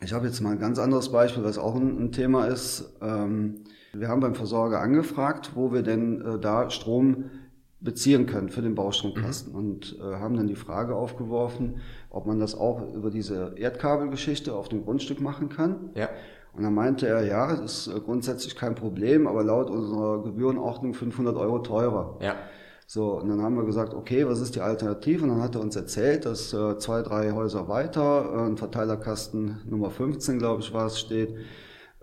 ich 0.02 0.14
habe 0.14 0.28
jetzt 0.28 0.40
mal 0.40 0.52
ein 0.52 0.60
ganz 0.60 0.80
anderes 0.80 1.12
Beispiel, 1.12 1.44
was 1.44 1.58
auch 1.58 1.76
ein, 1.76 2.06
ein 2.06 2.12
Thema 2.14 2.46
ist. 2.46 2.98
Ähm, 3.02 3.66
wir 3.94 4.08
haben 4.08 4.22
beim 4.22 4.36
Versorger 4.36 4.80
angefragt, 4.80 5.52
wo 5.56 5.74
wir 5.74 5.84
denn 5.84 6.22
äh, 6.22 6.40
da 6.40 6.70
Strom 6.70 7.26
beziehen 7.84 8.26
können 8.26 8.50
für 8.50 8.62
den 8.62 8.76
Baustromkasten 8.76 9.52
mhm. 9.52 9.60
und 9.60 10.00
äh, 10.00 10.16
haben 10.16 10.38
dann 10.38 10.48
die 10.48 10.56
Frage 10.56 10.96
aufgeworfen, 10.96 11.82
ob 12.10 12.26
man 12.26 12.40
das 12.40 12.56
auch 12.56 12.94
über 12.94 13.12
diese 13.12 13.56
Erdkabelgeschichte 13.58 14.54
auf 14.54 14.70
dem 14.70 14.84
Grundstück 14.84 15.20
machen 15.20 15.50
kann. 15.50 15.90
Ja. 15.94 16.10
Und 16.54 16.64
dann 16.64 16.74
meinte 16.74 17.08
er, 17.08 17.26
ja, 17.26 17.48
das 17.56 17.88
ist 17.88 17.96
äh, 17.96 18.00
grundsätzlich 18.00 18.56
kein 18.56 18.76
Problem, 18.76 19.28
aber 19.28 19.44
laut 19.44 19.70
unserer 19.70 20.24
Gebührenordnung 20.24 20.94
500 20.94 21.36
Euro 21.36 21.60
teurer. 21.60 22.18
Ja. 22.22 22.36
So, 22.88 23.20
und 23.20 23.28
dann 23.30 23.42
haben 23.42 23.56
wir 23.56 23.66
gesagt, 23.66 23.94
okay, 23.94 24.28
was 24.28 24.40
ist 24.40 24.56
die 24.56 24.62
Alternative? 24.62 25.24
Und 25.24 25.30
dann 25.30 25.42
hat 25.42 25.56
er 25.56 25.62
uns 25.62 25.76
erzählt, 25.76 26.26
dass 26.26 26.54
äh, 26.54 26.78
zwei, 26.78 27.02
drei 27.02 27.32
Häuser 27.32 27.68
weiter, 27.68 28.32
äh, 28.34 28.46
ein 28.46 28.58
Verteilerkasten 28.58 29.62
Nummer 29.66 29.90
15, 29.90 30.38
glaube 30.38 30.62
ich, 30.62 30.74
war 30.74 30.86
es, 30.86 31.00
steht, 31.00 31.36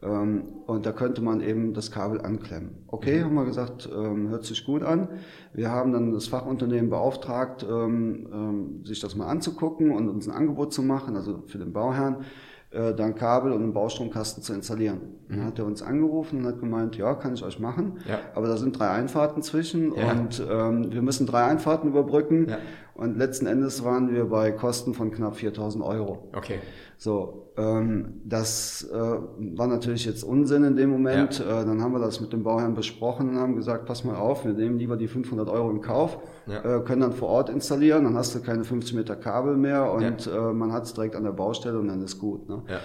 und 0.02 0.86
da 0.86 0.92
könnte 0.92 1.20
man 1.20 1.40
eben 1.40 1.74
das 1.74 1.90
Kabel 1.90 2.20
anklemmen. 2.20 2.84
Okay, 2.86 3.18
mhm. 3.18 3.24
haben 3.24 3.34
wir 3.34 3.44
gesagt, 3.44 3.88
ähm, 3.94 4.28
hört 4.28 4.44
sich 4.44 4.64
gut 4.64 4.82
an. 4.82 5.08
Wir 5.52 5.70
haben 5.70 5.92
dann 5.92 6.12
das 6.12 6.26
Fachunternehmen 6.26 6.88
beauftragt, 6.88 7.66
ähm, 7.68 8.82
sich 8.84 9.00
das 9.00 9.14
mal 9.14 9.26
anzugucken 9.26 9.90
und 9.90 10.08
uns 10.08 10.26
ein 10.26 10.34
Angebot 10.34 10.72
zu 10.72 10.82
machen, 10.82 11.16
also 11.16 11.42
für 11.46 11.58
den 11.58 11.72
Bauherrn, 11.72 12.24
äh, 12.70 12.94
dann 12.94 13.16
Kabel 13.16 13.52
und 13.52 13.62
einen 13.62 13.72
Baustromkasten 13.72 14.42
zu 14.42 14.54
installieren. 14.54 15.00
Mhm. 15.28 15.36
Dann 15.36 15.44
hat 15.46 15.58
er 15.58 15.66
uns 15.66 15.82
angerufen 15.82 16.38
und 16.38 16.46
hat 16.46 16.60
gemeint, 16.60 16.96
ja, 16.96 17.14
kann 17.14 17.34
ich 17.34 17.44
euch 17.44 17.58
machen, 17.58 17.98
ja. 18.08 18.20
aber 18.34 18.46
da 18.46 18.56
sind 18.56 18.78
drei 18.78 18.90
Einfahrten 18.90 19.42
zwischen 19.42 19.92
ja. 19.94 20.12
und 20.12 20.40
ähm, 20.48 20.92
wir 20.92 21.02
müssen 21.02 21.26
drei 21.26 21.44
Einfahrten 21.44 21.88
überbrücken 21.88 22.48
ja. 22.48 22.58
Und 23.00 23.16
letzten 23.16 23.46
Endes 23.46 23.82
waren 23.82 24.12
wir 24.12 24.26
bei 24.26 24.52
Kosten 24.52 24.92
von 24.92 25.10
knapp 25.10 25.36
4000 25.36 25.82
Euro. 25.82 26.28
Okay. 26.34 26.58
So, 26.98 27.50
ähm, 27.56 28.20
das 28.26 28.86
äh, 28.92 28.94
war 28.94 29.66
natürlich 29.68 30.04
jetzt 30.04 30.22
Unsinn 30.22 30.64
in 30.64 30.76
dem 30.76 30.90
Moment. 30.90 31.38
Ja. 31.38 31.62
Äh, 31.62 31.64
dann 31.64 31.82
haben 31.82 31.92
wir 31.92 31.98
das 31.98 32.20
mit 32.20 32.30
dem 32.34 32.42
Bauherrn 32.42 32.74
besprochen 32.74 33.30
und 33.30 33.38
haben 33.38 33.56
gesagt, 33.56 33.86
pass 33.86 34.04
mal 34.04 34.16
auf, 34.16 34.44
wir 34.44 34.52
nehmen 34.52 34.78
lieber 34.78 34.98
die 34.98 35.08
500 35.08 35.48
Euro 35.48 35.70
in 35.70 35.80
Kauf, 35.80 36.18
ja. 36.46 36.58
äh, 36.58 36.80
können 36.84 37.00
dann 37.00 37.14
vor 37.14 37.30
Ort 37.30 37.48
installieren, 37.48 38.04
dann 38.04 38.18
hast 38.18 38.34
du 38.34 38.40
keine 38.40 38.64
50 38.64 38.92
Meter 38.92 39.16
Kabel 39.16 39.56
mehr 39.56 39.90
und 39.90 40.26
ja. 40.26 40.50
äh, 40.50 40.52
man 40.52 40.72
hat 40.72 40.84
es 40.84 40.92
direkt 40.92 41.16
an 41.16 41.24
der 41.24 41.32
Baustelle 41.32 41.78
und 41.78 41.88
dann 41.88 42.02
ist 42.02 42.18
gut. 42.18 42.50
Ne? 42.50 42.62
Ja. 42.68 42.80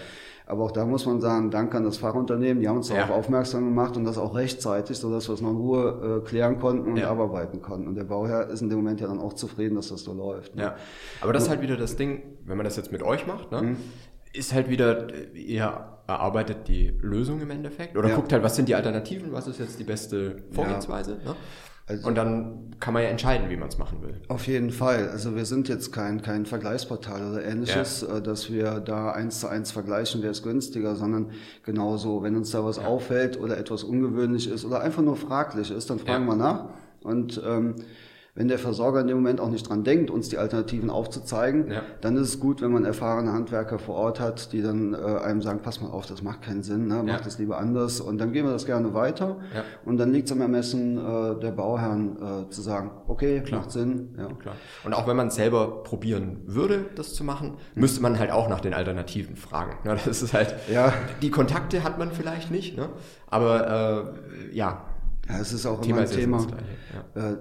Aber 0.48 0.64
auch 0.64 0.72
da 0.72 0.86
muss 0.86 1.06
man 1.06 1.22
sagen, 1.22 1.50
Dank 1.50 1.74
an 1.74 1.84
das 1.84 1.98
Fachunternehmen, 1.98 2.62
die 2.62 2.68
haben 2.68 2.78
uns 2.78 2.90
darauf 2.90 3.10
aufmerksam 3.10 3.66
gemacht 3.66 3.98
und 3.98 4.04
das 4.04 4.18
auch 4.18 4.36
rechtzeitig, 4.36 4.98
sodass 4.98 5.28
wir 5.28 5.34
es 5.34 5.42
noch 5.42 5.52
in 5.52 5.58
Ruhe 5.58 6.22
äh, 6.24 6.28
klären 6.28 6.60
konnten 6.60 6.92
und 6.92 7.04
abarbeiten 7.04 7.62
konnten. 7.62 7.88
Und 7.88 7.96
der 7.96 8.04
Bauherr 8.04 8.50
ist 8.50 8.62
in 8.62 8.70
dem 8.70 8.78
Moment 8.78 9.02
ja 9.02 9.08
dann 9.08 9.20
auch 9.20 9.34
zufrieden, 9.34 9.76
dass 9.76 9.90
das 9.90 10.04
so 10.04 10.14
läuft. 10.14 10.56
Ne? 10.56 10.62
Ja, 10.62 10.76
aber 11.22 11.34
das 11.34 11.44
ist 11.44 11.50
halt 11.50 11.62
wieder 11.62 11.78
das 11.78 11.96
Ding, 11.96 12.22
wenn 12.46 12.58
man 12.58 12.64
das 12.64 12.76
jetzt 12.76 12.92
mit 12.92 13.02
euch 13.02 13.26
macht, 13.26 13.52
ne? 13.52 13.62
Mhm 13.62 13.78
ist 14.36 14.54
halt 14.54 14.70
wieder, 14.70 15.08
ihr 15.34 15.88
erarbeitet 16.08 16.68
die 16.68 16.94
Lösung 17.02 17.42
im 17.42 17.50
Endeffekt 17.50 17.98
oder 17.98 18.10
ja. 18.10 18.16
guckt 18.16 18.32
halt, 18.32 18.44
was 18.44 18.56
sind 18.56 18.70
die 18.70 18.76
Alternativen, 18.76 19.32
was 19.32 19.48
ist 19.48 19.60
jetzt 19.60 19.80
die 19.80 19.84
beste 19.84 20.44
Vorgehensweise. 20.52 21.20
Ja. 21.24 21.32
Ne? 21.32 21.36
Also 21.88 22.08
und 22.08 22.16
dann 22.16 22.76
kann 22.80 22.94
man 22.96 23.04
ja 23.04 23.10
entscheiden, 23.10 23.50
wie 23.50 23.58
man 23.58 23.70
es 23.70 23.78
machen 23.78 24.02
will. 24.02 24.20
Auf 24.28 24.48
jeden 24.48 24.72
Fall. 24.72 25.10
Also 25.10 25.36
wir 25.36 25.46
sind 25.46 25.70
jetzt 25.70 25.92
kein, 25.92 26.22
kein 26.22 26.46
Vergleichsportal 26.46 27.32
oder 27.32 27.44
ähnliches, 27.44 28.02
ja. 28.02 28.18
Äh, 28.18 28.22
dass 28.22 28.52
wir 28.52 28.80
da 28.80 29.12
eins 29.12 29.40
zu 29.40 29.48
eins 29.48 29.72
vergleichen, 29.72 30.24
wer 30.24 30.32
ist 30.32 30.42
günstiger, 30.42 30.96
sondern 30.96 31.32
genauso, 31.64 32.24
wenn 32.24 32.36
uns 32.36 32.52
da 32.52 32.66
was 32.66 32.78
ja. 32.78 32.86
auffällt 32.86 33.40
oder 33.40 33.58
etwas 33.58 33.84
ungewöhnlich 33.84 34.50
ist 34.50 34.66
oder 34.66 34.82
einfach 34.82 35.04
nur 35.04 35.16
fraglich 35.16 35.70
ist, 35.70 35.90
dann 35.90 36.00
fragen 36.00 36.26
ja. 36.26 36.32
wir 36.32 36.36
nach. 36.36 36.66
Und 37.02 37.40
ähm, 37.46 37.76
wenn 38.36 38.50
der 38.50 38.60
Versorger 38.60 39.00
in 39.00 39.08
dem 39.08 39.16
Moment 39.16 39.40
auch 39.40 39.50
nicht 39.50 39.68
dran 39.68 39.86
denkt, 39.86 40.12
uns 40.12 40.28
die 40.28 40.38
Alternativen 40.38 40.90
aufzuzeigen, 40.90 41.72
ja. 41.72 41.82
dann 42.02 42.18
ist 42.18 42.28
es 42.28 42.40
gut, 42.42 42.62
wenn 42.62 42.72
man 42.72 42.84
erfahrene 42.84 43.32
Handwerker 43.32 43.80
vor 43.80 43.96
Ort 43.96 44.20
hat, 44.20 44.52
die 44.52 44.62
dann 44.62 44.94
äh, 44.94 44.98
einem 44.98 45.42
sagen, 45.42 45.62
pass 45.64 45.80
mal 45.80 45.90
auf, 45.90 46.06
das 46.06 46.22
macht 46.22 46.42
keinen 46.42 46.62
Sinn, 46.62 46.88
ne? 46.88 47.02
mach 47.02 47.14
ja. 47.14 47.22
das 47.22 47.40
lieber 47.40 47.58
anders. 47.58 48.02
Und 48.02 48.18
dann 48.18 48.34
gehen 48.34 48.46
wir 48.46 48.52
das 48.52 48.66
gerne 48.66 48.94
weiter. 48.94 49.38
Ja. 49.54 49.64
Und 49.86 49.98
dann 49.98 50.12
liegt 50.12 50.28
es 50.28 50.34
am 50.34 50.42
Ermessen 50.42 50.98
äh, 50.98 51.40
der 51.40 51.52
Bauherren 51.52 52.18
äh, 52.18 52.50
zu 52.50 52.62
sagen, 52.62 52.92
okay, 53.08 53.40
Klar. 53.40 53.62
macht 53.62 53.72
Sinn. 53.72 54.14
Ja. 54.18 54.28
Klar. 54.28 54.56
Und 54.84 54.94
auch 54.94 55.08
wenn 55.08 55.16
man 55.16 55.30
selber 55.32 55.84
probieren 55.84 56.42
würde, 56.46 56.88
das 56.96 57.14
zu 57.14 57.24
machen, 57.24 57.56
müsste 57.74 58.02
man 58.02 58.20
halt 58.20 58.32
auch 58.32 58.50
nach 58.50 58.60
den 58.60 58.74
Alternativen 58.74 59.38
fragen. 59.38 59.78
Ne? 59.86 59.98
Das 60.06 60.22
ist 60.22 60.34
halt, 60.34 60.54
ja. 60.70 60.94
die 61.22 61.32
Kontakte 61.32 61.86
hat 61.86 61.98
man 61.98 62.12
vielleicht 62.12 62.52
nicht, 62.52 62.76
ne? 62.76 62.90
aber 63.28 64.14
äh, 64.52 64.56
ja. 64.56 64.84
Ja, 65.28 65.40
es 65.40 65.54
ist 65.54 65.66
auch 65.66 65.82
Thema 65.82 66.02
immer 66.02 66.08
ein 66.08 66.16
Thema. 66.16 66.48
Ja. 67.16 67.38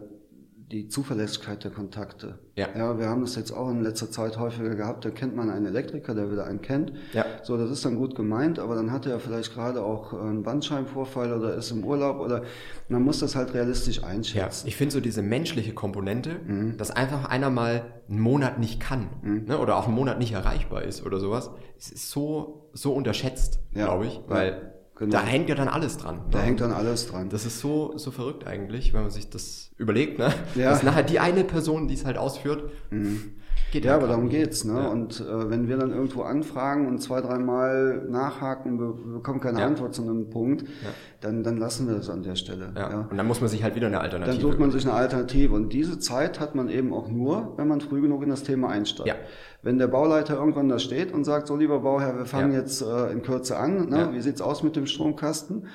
Äh, 0.64 0.70
die 0.70 0.88
Zuverlässigkeit 0.88 1.62
der 1.64 1.70
Kontakte. 1.70 2.38
Ja. 2.56 2.68
ja, 2.76 2.98
wir 2.98 3.08
haben 3.08 3.22
das 3.22 3.36
jetzt 3.36 3.52
auch 3.52 3.70
in 3.70 3.82
letzter 3.82 4.10
Zeit 4.10 4.38
häufiger 4.38 4.74
gehabt. 4.74 5.04
Da 5.04 5.10
kennt 5.10 5.34
man 5.34 5.50
einen 5.50 5.66
Elektriker, 5.66 6.14
der 6.14 6.30
wieder 6.30 6.46
einen 6.46 6.62
kennt. 6.62 6.92
Ja. 7.12 7.24
So, 7.42 7.56
das 7.56 7.70
ist 7.70 7.84
dann 7.84 7.96
gut 7.96 8.14
gemeint, 8.14 8.58
aber 8.58 8.74
dann 8.74 8.92
hat 8.92 9.06
er 9.06 9.18
vielleicht 9.20 9.54
gerade 9.54 9.82
auch 9.82 10.12
einen 10.12 10.42
Bandscheibenvorfall 10.42 11.32
oder 11.32 11.54
ist 11.54 11.70
im 11.70 11.84
Urlaub 11.84 12.20
oder 12.20 12.42
man 12.88 13.02
muss 13.02 13.20
das 13.20 13.34
halt 13.34 13.54
realistisch 13.54 14.02
einschätzen. 14.04 14.66
Ja, 14.66 14.68
ich 14.68 14.76
finde 14.76 14.92
so 14.92 15.00
diese 15.00 15.22
menschliche 15.22 15.74
Komponente, 15.74 16.36
mhm. 16.46 16.76
dass 16.76 16.90
einfach 16.90 17.26
einer 17.26 17.50
mal 17.50 17.84
einen 18.08 18.20
Monat 18.20 18.58
nicht 18.58 18.80
kann 18.80 19.08
mhm. 19.22 19.44
ne, 19.46 19.58
oder 19.58 19.76
auch 19.76 19.86
einen 19.86 19.96
Monat 19.96 20.18
nicht 20.18 20.32
erreichbar 20.32 20.82
ist 20.82 21.04
oder 21.04 21.18
sowas, 21.18 21.50
ist 21.78 22.10
so 22.10 22.70
so 22.72 22.92
unterschätzt, 22.92 23.60
ja. 23.72 23.84
glaube 23.84 24.06
ich, 24.06 24.20
weil 24.26 24.73
Genau. 24.96 25.10
Da 25.10 25.24
hängt 25.24 25.48
ja 25.48 25.56
dann 25.56 25.68
alles 25.68 25.96
dran. 25.96 26.20
Da 26.30 26.38
ne? 26.38 26.44
hängt 26.44 26.60
dann 26.60 26.72
alles 26.72 27.08
dran. 27.08 27.28
Das 27.28 27.44
ist 27.44 27.58
so, 27.58 27.98
so 27.98 28.12
verrückt 28.12 28.46
eigentlich, 28.46 28.92
wenn 28.92 29.02
man 29.02 29.10
sich 29.10 29.28
das 29.28 29.70
überlegt, 29.76 30.18
ne? 30.18 30.32
Ja. 30.54 30.70
Dass 30.70 30.84
nachher 30.84 31.02
die 31.02 31.18
eine 31.18 31.42
Person, 31.42 31.88
die 31.88 31.94
es 31.94 32.04
halt 32.04 32.16
ausführt, 32.16 32.70
mhm. 32.90 33.34
Geht 33.72 33.84
ja. 33.84 33.96
aber 33.96 34.06
darum 34.06 34.28
geht's, 34.28 34.64
ne? 34.64 34.74
Ja. 34.74 34.88
Und 34.88 35.20
äh, 35.20 35.50
wenn 35.50 35.68
wir 35.68 35.76
dann 35.76 35.90
irgendwo 35.90 36.22
anfragen 36.22 36.86
und 36.86 36.98
zwei, 37.00 37.20
dreimal 37.20 38.06
nachhaken, 38.08 38.78
wir 38.78 39.14
bekommen 39.14 39.40
keine 39.40 39.60
ja. 39.60 39.66
Antwort 39.66 39.94
zu 39.94 40.02
einem 40.02 40.30
Punkt, 40.30 40.62
ja. 40.62 40.90
dann, 41.20 41.42
dann 41.42 41.56
lassen 41.56 41.88
wir 41.88 41.96
das 41.96 42.08
an 42.08 42.22
der 42.22 42.36
Stelle. 42.36 42.72
Ja. 42.76 43.06
Und 43.10 43.16
dann 43.16 43.26
muss 43.26 43.40
man 43.40 43.48
sich 43.48 43.62
halt 43.62 43.74
wieder 43.74 43.88
eine 43.88 44.00
Alternative. 44.00 44.36
Dann 44.36 44.40
sucht 44.40 44.60
man 44.60 44.70
sich 44.70 44.84
eine 44.84 44.94
Alternative. 44.94 45.54
Und 45.54 45.72
diese 45.72 45.98
Zeit 45.98 46.40
hat 46.40 46.54
man 46.54 46.68
eben 46.68 46.92
auch 46.92 47.08
nur, 47.08 47.54
wenn 47.56 47.68
man 47.68 47.80
früh 47.80 48.00
genug 48.00 48.22
in 48.22 48.30
das 48.30 48.42
Thema 48.42 48.68
einsteigt. 48.68 49.08
Ja. 49.08 49.14
Wenn 49.62 49.78
der 49.78 49.88
Bauleiter 49.88 50.34
irgendwann 50.34 50.68
da 50.68 50.78
steht 50.78 51.12
und 51.12 51.24
sagt, 51.24 51.46
so 51.46 51.56
lieber 51.56 51.80
Bauherr, 51.80 52.16
wir 52.16 52.26
fangen 52.26 52.52
jetzt 52.52 52.82
äh, 52.82 53.10
in 53.10 53.22
Kürze 53.22 53.56
an, 53.56 53.88
ne? 53.88 54.10
Wie 54.12 54.20
sieht's 54.20 54.40
aus 54.40 54.62
mit 54.62 54.76
dem 54.76 54.86
Stromkasten? 54.86 55.66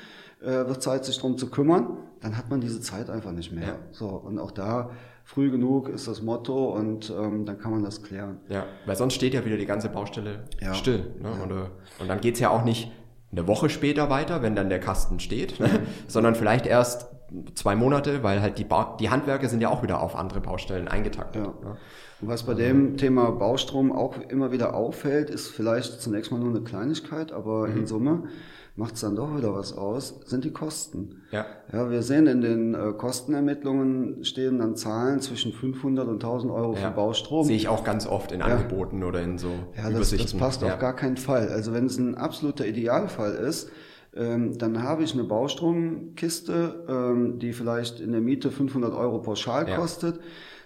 Äh, 0.42 0.68
wird 0.68 0.82
Zeit, 0.82 1.04
sich 1.04 1.18
drum 1.20 1.38
zu 1.38 1.50
kümmern, 1.50 1.98
dann 2.22 2.38
hat 2.38 2.50
man 2.50 2.62
diese 2.62 2.80
Zeit 2.80 3.10
einfach 3.10 3.34
nicht 3.34 3.52
mehr. 3.52 3.76
So, 3.92 4.08
und 4.08 4.40
auch 4.40 4.52
da 4.52 4.92
früh 5.30 5.52
genug 5.52 5.90
ist 5.90 6.08
das 6.08 6.24
Motto 6.24 6.72
und 6.72 7.14
ähm, 7.16 7.46
dann 7.46 7.60
kann 7.60 7.70
man 7.70 7.84
das 7.84 8.02
klären. 8.02 8.40
Ja, 8.50 8.66
weil 8.88 8.96
sonst 8.96 9.14
steht 9.14 9.36
ja 9.36 9.46
wieder 9.46 9.58
die 9.58 9.68
ganze 9.68 9.88
Baustelle 9.88 10.46
ja. 10.60 10.74
still. 10.74 11.06
Ne? 11.22 11.30
Ja. 11.30 11.44
Und, 11.44 11.52
äh, 11.52 12.02
und 12.02 12.08
dann 12.08 12.20
geht's 12.20 12.40
ja 12.40 12.50
auch 12.50 12.64
nicht 12.64 12.92
eine 13.32 13.46
Woche 13.46 13.70
später 13.70 14.10
weiter, 14.10 14.42
wenn 14.42 14.56
dann 14.56 14.70
der 14.70 14.80
Kasten 14.80 15.20
steht, 15.20 15.60
ne? 15.60 15.70
sondern 16.08 16.34
vielleicht 16.34 16.66
erst 16.66 17.10
zwei 17.54 17.76
Monate, 17.76 18.24
weil 18.24 18.42
halt 18.42 18.58
die, 18.58 18.64
ba 18.64 18.98
die 19.00 19.12
Handwerker 19.12 19.48
sind 19.50 19.62
ja 19.62 19.70
auch 19.70 19.84
wieder 19.84 20.02
auf 20.02 20.16
andere 20.16 20.42
Baustellen 20.42 20.88
eingetaktet. 20.88 21.46
Ja. 21.46 21.70
Ne? 21.70 21.78
Und 22.22 22.28
was 22.28 22.42
bei 22.42 22.56
dem 22.56 22.98
Thema 22.98 23.32
Baustrom 23.32 23.92
auch 23.92 24.18
immer 24.30 24.52
wieder 24.52 24.74
auffällt, 24.74 25.30
ist 25.30 25.50
vielleicht 25.50 26.02
zunächst 26.02 26.32
mal 26.32 26.40
nur 26.40 26.50
eine 26.50 26.62
Kleinigkeit, 26.62 27.32
aber 27.32 27.68
mhm. 27.68 27.78
in 27.78 27.86
Summe 27.86 28.24
macht 28.80 28.96
es 28.96 29.02
dann 29.02 29.18
doch 29.18 29.38
wieder 29.38 29.54
was 29.54 29.74
aus, 29.74 30.22
sind 30.26 30.46
die 30.46 30.54
Kosten. 30.54 31.24
Ja. 31.32 31.46
Ja, 31.74 31.92
wir 31.92 32.02
sehen 32.02 32.28
in 32.28 32.40
den 32.40 32.74
äh, 32.74 32.94
Kostenermittlungen 32.98 34.24
stehen 34.24 34.60
dann 34.60 34.78
Zahlen 34.78 35.20
zwischen 35.20 35.52
500 35.52 36.08
und 36.08 36.24
1000 36.24 36.52
Euro 36.52 36.74
ja. 36.76 36.88
für 36.88 36.92
Baustrom. 36.92 37.46
Sehe 37.46 37.58
ich 37.58 37.68
auch 37.68 37.84
ganz 37.84 38.08
oft 38.08 38.32
in 38.32 38.42
Angeboten 38.42 39.04
oder 39.04 39.22
in 39.22 39.38
so 39.38 39.50
ja, 39.76 39.90
das, 39.90 40.12
das 40.12 40.34
passt 40.34 40.62
ja. 40.62 40.70
auf 40.70 40.80
gar 40.80 40.96
keinen 40.96 41.18
Fall. 41.18 41.50
Also 41.50 41.74
wenn 41.74 41.88
es 41.88 41.98
ein 41.98 42.16
absoluter 42.16 42.66
Idealfall 42.66 43.34
ist, 43.34 43.70
ähm, 44.16 44.58
dann 44.58 44.82
habe 44.82 45.04
ich 45.04 45.14
eine 45.14 45.26
Baustromkiste, 45.26 46.86
ähm, 46.88 47.38
die 47.38 47.52
vielleicht 47.52 48.00
in 48.00 48.14
der 48.14 48.22
Miete 48.22 48.50
500 48.50 48.94
Euro 48.94 49.20
pauschal 49.20 49.66
kostet. 49.76 50.22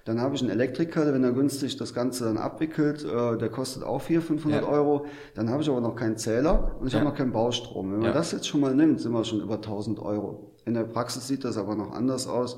Dann 0.05 0.19
habe 0.19 0.35
ich 0.35 0.41
einen 0.41 0.49
Elektriker, 0.49 1.13
wenn 1.13 1.23
er 1.23 1.31
günstig 1.31 1.77
das 1.77 1.93
Ganze 1.93 2.25
dann 2.25 2.37
abwickelt, 2.37 3.05
äh, 3.05 3.37
der 3.37 3.49
kostet 3.49 3.83
auch 3.83 4.01
400, 4.01 4.27
500 4.27 4.61
ja. 4.61 4.67
Euro. 4.67 5.05
Dann 5.33 5.49
habe 5.49 5.63
ich 5.63 5.69
aber 5.69 5.79
noch 5.79 5.95
keinen 5.95 6.17
Zähler 6.17 6.75
und 6.79 6.87
ich 6.87 6.93
ja. 6.93 6.99
habe 6.99 7.09
noch 7.09 7.15
keinen 7.15 7.31
Baustrom. 7.31 7.91
Wenn 7.91 7.99
man 7.99 8.07
ja. 8.07 8.13
das 8.13 8.33
jetzt 8.33 8.47
schon 8.47 8.59
mal 8.59 8.75
nimmt, 8.75 8.99
sind 8.99 9.13
wir 9.13 9.23
schon 9.23 9.39
über 9.39 9.55
1000 9.55 9.99
Euro. 9.99 10.51
In 10.65 10.73
der 10.73 10.83
Praxis 10.83 11.27
sieht 11.27 11.45
das 11.45 11.57
aber 11.57 11.75
noch 11.75 11.93
anders 11.93 12.27
aus. 12.27 12.57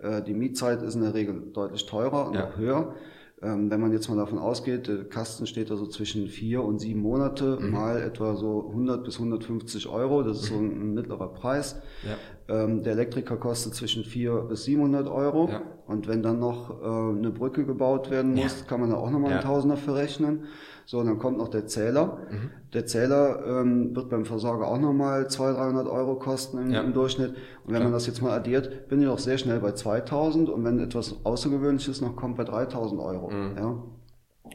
Äh, 0.00 0.22
die 0.22 0.32
Mietzeit 0.32 0.82
ist 0.82 0.94
in 0.94 1.02
der 1.02 1.12
Regel 1.12 1.50
deutlich 1.52 1.84
teurer 1.84 2.28
und 2.28 2.38
auch 2.38 2.56
höher. 2.56 2.94
Ähm, 3.40 3.70
wenn 3.70 3.80
man 3.80 3.92
jetzt 3.92 4.08
mal 4.08 4.16
davon 4.16 4.38
ausgeht, 4.38 4.88
der 4.88 5.04
Kasten 5.04 5.46
steht 5.46 5.70
da 5.70 5.76
so 5.76 5.86
zwischen 5.86 6.26
vier 6.26 6.64
und 6.64 6.80
sieben 6.80 7.00
Monate, 7.00 7.58
mhm. 7.60 7.70
mal 7.70 8.02
etwa 8.02 8.34
so 8.34 8.66
100 8.70 9.04
bis 9.04 9.14
150 9.14 9.86
Euro, 9.88 10.24
das 10.24 10.42
ist 10.42 10.50
mhm. 10.50 10.54
so 10.54 10.60
ein, 10.60 10.70
ein, 10.70 10.94
mittlerer 10.94 11.28
Preis. 11.28 11.80
Ja. 12.02 12.64
Ähm, 12.64 12.82
der 12.82 12.94
Elektriker 12.94 13.36
kostet 13.36 13.74
zwischen 13.74 14.02
vier 14.02 14.34
bis 14.48 14.64
700 14.64 15.06
Euro. 15.06 15.48
Ja. 15.50 15.62
Und 15.86 16.08
wenn 16.08 16.22
dann 16.22 16.40
noch 16.40 16.82
äh, 16.82 16.84
eine 17.16 17.30
Brücke 17.30 17.64
gebaut 17.64 18.10
werden 18.10 18.34
muss, 18.34 18.60
ja. 18.60 18.66
kann 18.66 18.80
man 18.80 18.90
da 18.90 18.96
auch 18.96 19.10
nochmal 19.10 19.32
einen 19.32 19.42
Tausender 19.42 19.76
für 19.76 19.94
rechnen. 19.94 20.46
So, 20.88 21.00
und 21.00 21.06
dann 21.06 21.18
kommt 21.18 21.36
noch 21.36 21.48
der 21.48 21.66
Zähler. 21.66 22.16
Mhm. 22.30 22.50
Der 22.72 22.86
Zähler 22.86 23.44
ähm, 23.46 23.94
wird 23.94 24.08
beim 24.08 24.24
Versorger 24.24 24.68
auch 24.68 24.78
nochmal 24.78 25.28
200, 25.28 25.58
300 25.58 25.86
Euro 25.86 26.14
kosten 26.14 26.56
im, 26.56 26.70
ja. 26.72 26.80
im 26.80 26.94
Durchschnitt. 26.94 27.32
Und 27.66 27.74
wenn 27.74 27.80
ja. 27.82 27.84
man 27.84 27.92
das 27.92 28.06
jetzt 28.06 28.22
mal 28.22 28.32
addiert, 28.32 28.88
bin 28.88 29.02
ich 29.02 29.06
auch 29.06 29.18
sehr 29.18 29.36
schnell 29.36 29.60
bei 29.60 29.72
2000. 29.72 30.48
Und 30.48 30.64
wenn 30.64 30.80
etwas 30.80 31.16
Außergewöhnliches 31.24 32.00
noch 32.00 32.16
kommt, 32.16 32.38
bei 32.38 32.44
3000 32.44 33.02
Euro. 33.02 33.28
Mhm. 33.28 33.56
Ja. 33.58 33.82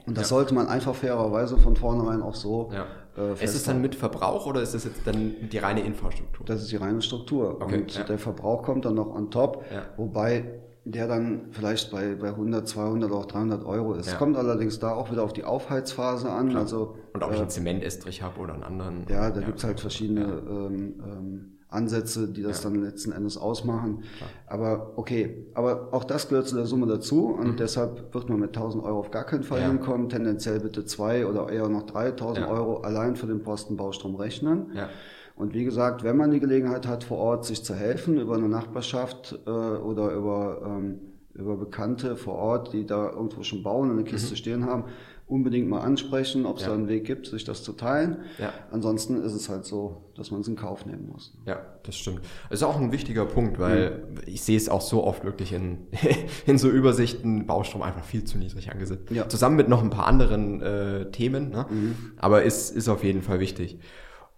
Und 0.08 0.18
das 0.18 0.32
ja. 0.32 0.36
sollte 0.36 0.56
man 0.56 0.66
einfach 0.66 0.96
fairerweise 0.96 1.60
von 1.60 1.76
vornherein 1.76 2.24
auch 2.24 2.34
so. 2.34 2.72
Ja. 2.74 2.88
Äh, 3.16 3.34
ist 3.34 3.54
es 3.54 3.66
dann 3.66 3.80
mit 3.80 3.94
Verbrauch 3.94 4.48
oder 4.48 4.64
ist 4.64 4.74
das 4.74 4.86
jetzt 4.86 5.06
dann 5.06 5.36
die 5.52 5.58
reine 5.60 5.82
Infrastruktur? 5.82 6.48
Das 6.48 6.64
ist 6.64 6.72
die 6.72 6.78
reine 6.78 7.04
Struktur. 7.04 7.62
Okay. 7.62 7.82
Und 7.82 7.96
ja. 7.96 8.06
der 8.06 8.18
Verbrauch 8.18 8.64
kommt 8.64 8.86
dann 8.86 8.96
noch 8.96 9.14
on 9.14 9.30
top. 9.30 9.64
Wobei 9.98 10.46
der 10.86 11.08
dann 11.08 11.48
vielleicht 11.52 11.92
bei, 11.92 12.16
bei 12.16 12.30
100, 12.30 12.68
200 12.68 13.10
oder 13.10 13.20
auch 13.20 13.26
300 13.26 13.66
Euro 13.66 13.94
ist. 13.94 14.12
Ja. 14.12 14.18
Kommt 14.18 14.36
allerdings 14.36 14.80
da 14.80 14.92
auch 14.92 15.12
wieder 15.12 15.24
auf 15.24 15.32
die 15.34 15.46
Aufheizphase 15.46 16.30
an. 16.30 16.50
Klar. 16.50 16.64
Also, 16.64 16.98
Und 17.14 17.24
ob 17.24 17.32
äh, 17.32 17.36
ich 17.36 17.40
einen 17.40 17.50
Zementestrich 17.50 18.22
habe 18.22 18.40
oder 18.40 18.54
einen 18.54 18.64
anderen. 18.64 19.06
Ja, 19.08 19.32
da 19.32 19.40
ja, 19.40 19.46
gibt's 19.46 19.64
halt 19.64 19.80
verschiedene 19.80 20.22
ja. 20.22 20.28
ähm, 20.28 20.94
ähm, 21.06 21.54
Ansätze, 21.70 22.28
die 22.28 22.44
das 22.44 22.62
dann 22.62 22.76
letzten 22.76 23.14
Endes 23.14 23.38
ausmachen. 23.38 24.04
Klar. 24.18 24.30
Aber 24.48 24.94
okay, 24.98 25.48
aber 25.54 25.90
auch 25.92 26.04
das 26.04 26.28
gehört 26.28 26.48
zu 26.48 26.56
der 26.56 26.66
Summe 26.66 26.86
dazu 26.86 27.28
und 27.28 27.54
mhm. 27.54 27.58
deshalb 27.58 28.14
wird 28.14 28.30
man 28.30 28.40
mit 28.40 28.56
1000 28.56 28.84
Euro 28.84 29.00
auf 29.00 29.12
gar 29.12 29.26
keinen 29.26 29.44
Fall 29.44 29.62
hinkommen. 29.62 30.10
Tendenziell 30.10 30.60
bitte 30.60 30.86
zwei 30.86 31.26
oder 31.26 31.50
eher 31.50 31.70
noch 31.70 31.84
3000 31.84 32.48
Euro 32.48 32.82
allein 32.82 33.16
für 33.16 33.26
den 33.26 33.42
Posten 33.42 33.78
Baustrom 33.78 34.16
rechnen. 34.16 34.72
Ja. 34.76 34.90
Und 35.36 35.54
wie 35.54 35.64
gesagt, 35.64 36.04
wenn 36.04 36.18
man 36.18 36.32
die 36.32 36.40
Gelegenheit 36.40 36.88
hat, 36.88 37.04
vor 37.04 37.18
Ort 37.18 37.46
sich 37.46 37.64
zu 37.64 37.74
helfen, 37.74 38.20
über 38.20 38.36
eine 38.36 38.50
Nachbarschaft 38.50 39.40
äh, 39.46 39.50
oder 39.50 40.12
über, 40.12 40.62
ähm, 40.66 41.00
über 41.34 41.58
Bekannte 41.58 42.16
vor 42.16 42.36
Ort, 42.36 42.74
die 42.74 42.86
da 42.86 43.10
irgendwo 43.10 43.42
schon 43.44 43.64
bauen 43.64 43.90
und 43.90 43.98
eine 43.98 44.08
Kiste 44.08 44.32
mhm. 44.32 44.38
stehen 44.38 44.66
haben, 44.66 44.86
unbedingt 45.28 45.68
mal 45.68 45.80
ansprechen, 45.80 46.46
ob 46.46 46.58
es 46.58 46.64
ja. 46.64 46.70
da 46.70 46.76
einen 46.76 46.88
Weg 46.88 47.06
gibt, 47.06 47.26
sich 47.28 47.44
das 47.44 47.64
zu 47.64 47.74
teilen. 47.74 48.18
Ja. 48.38 48.54
Ansonsten 48.72 49.24
ist 49.24 49.34
es 49.34 49.50
halt 49.50 49.66
so, 49.66 50.04
dass 50.16 50.30
man 50.30 50.42
es 50.42 50.48
in 50.48 50.56
Kauf 50.56 50.86
nehmen 50.86 51.08
muss. 51.12 51.34
Ja, 51.46 51.62
das 51.84 51.96
stimmt. 51.96 52.22
Das 52.50 52.60
ist 52.60 52.64
auch 52.64 52.80
ein 52.80 52.92
wichtiger 52.92 53.26
Punkt, 53.26 53.58
weil 53.58 54.04
mhm. 54.10 54.22
ich 54.28 54.44
sehe 54.44 54.58
es 54.58 54.70
auch 54.70 54.82
so 54.82 55.04
oft 55.04 55.24
wirklich 55.24 55.54
in, 55.54 55.88
in 56.46 56.58
so 56.60 56.70
Übersichten, 56.70 57.48
Baustrom 57.48 57.82
einfach 57.82 58.04
viel 58.04 58.26
zu 58.26 58.38
niedrig 58.38 58.72
angesetzt. 58.72 59.10
Ja. 59.10 59.28
Zusammen 59.28 59.56
mit 59.56 59.70
noch 59.70 59.82
ein 59.82 59.90
paar 59.90 60.06
anderen 60.06 60.62
äh, 60.62 61.10
Themen, 61.12 61.50
ne? 61.50 61.66
Mhm. 61.70 61.96
aber 62.18 62.44
ist, 62.44 62.70
ist 62.70 62.90
auf 62.90 63.04
jeden 63.04 63.24
Fall 63.24 63.40
wichtig. 63.40 63.80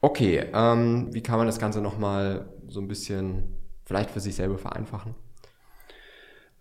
Okay, 0.06 0.46
ähm, 0.54 1.08
wie 1.14 1.22
kann 1.22 1.40
man 1.40 1.48
das 1.48 1.58
Ganze 1.58 1.82
nochmal 1.82 2.46
so 2.68 2.80
ein 2.80 2.88
bisschen 2.88 3.56
vielleicht 3.86 4.12
für 4.12 4.20
sich 4.20 4.36
selber 4.36 4.60
vereinfachen? 4.60 5.16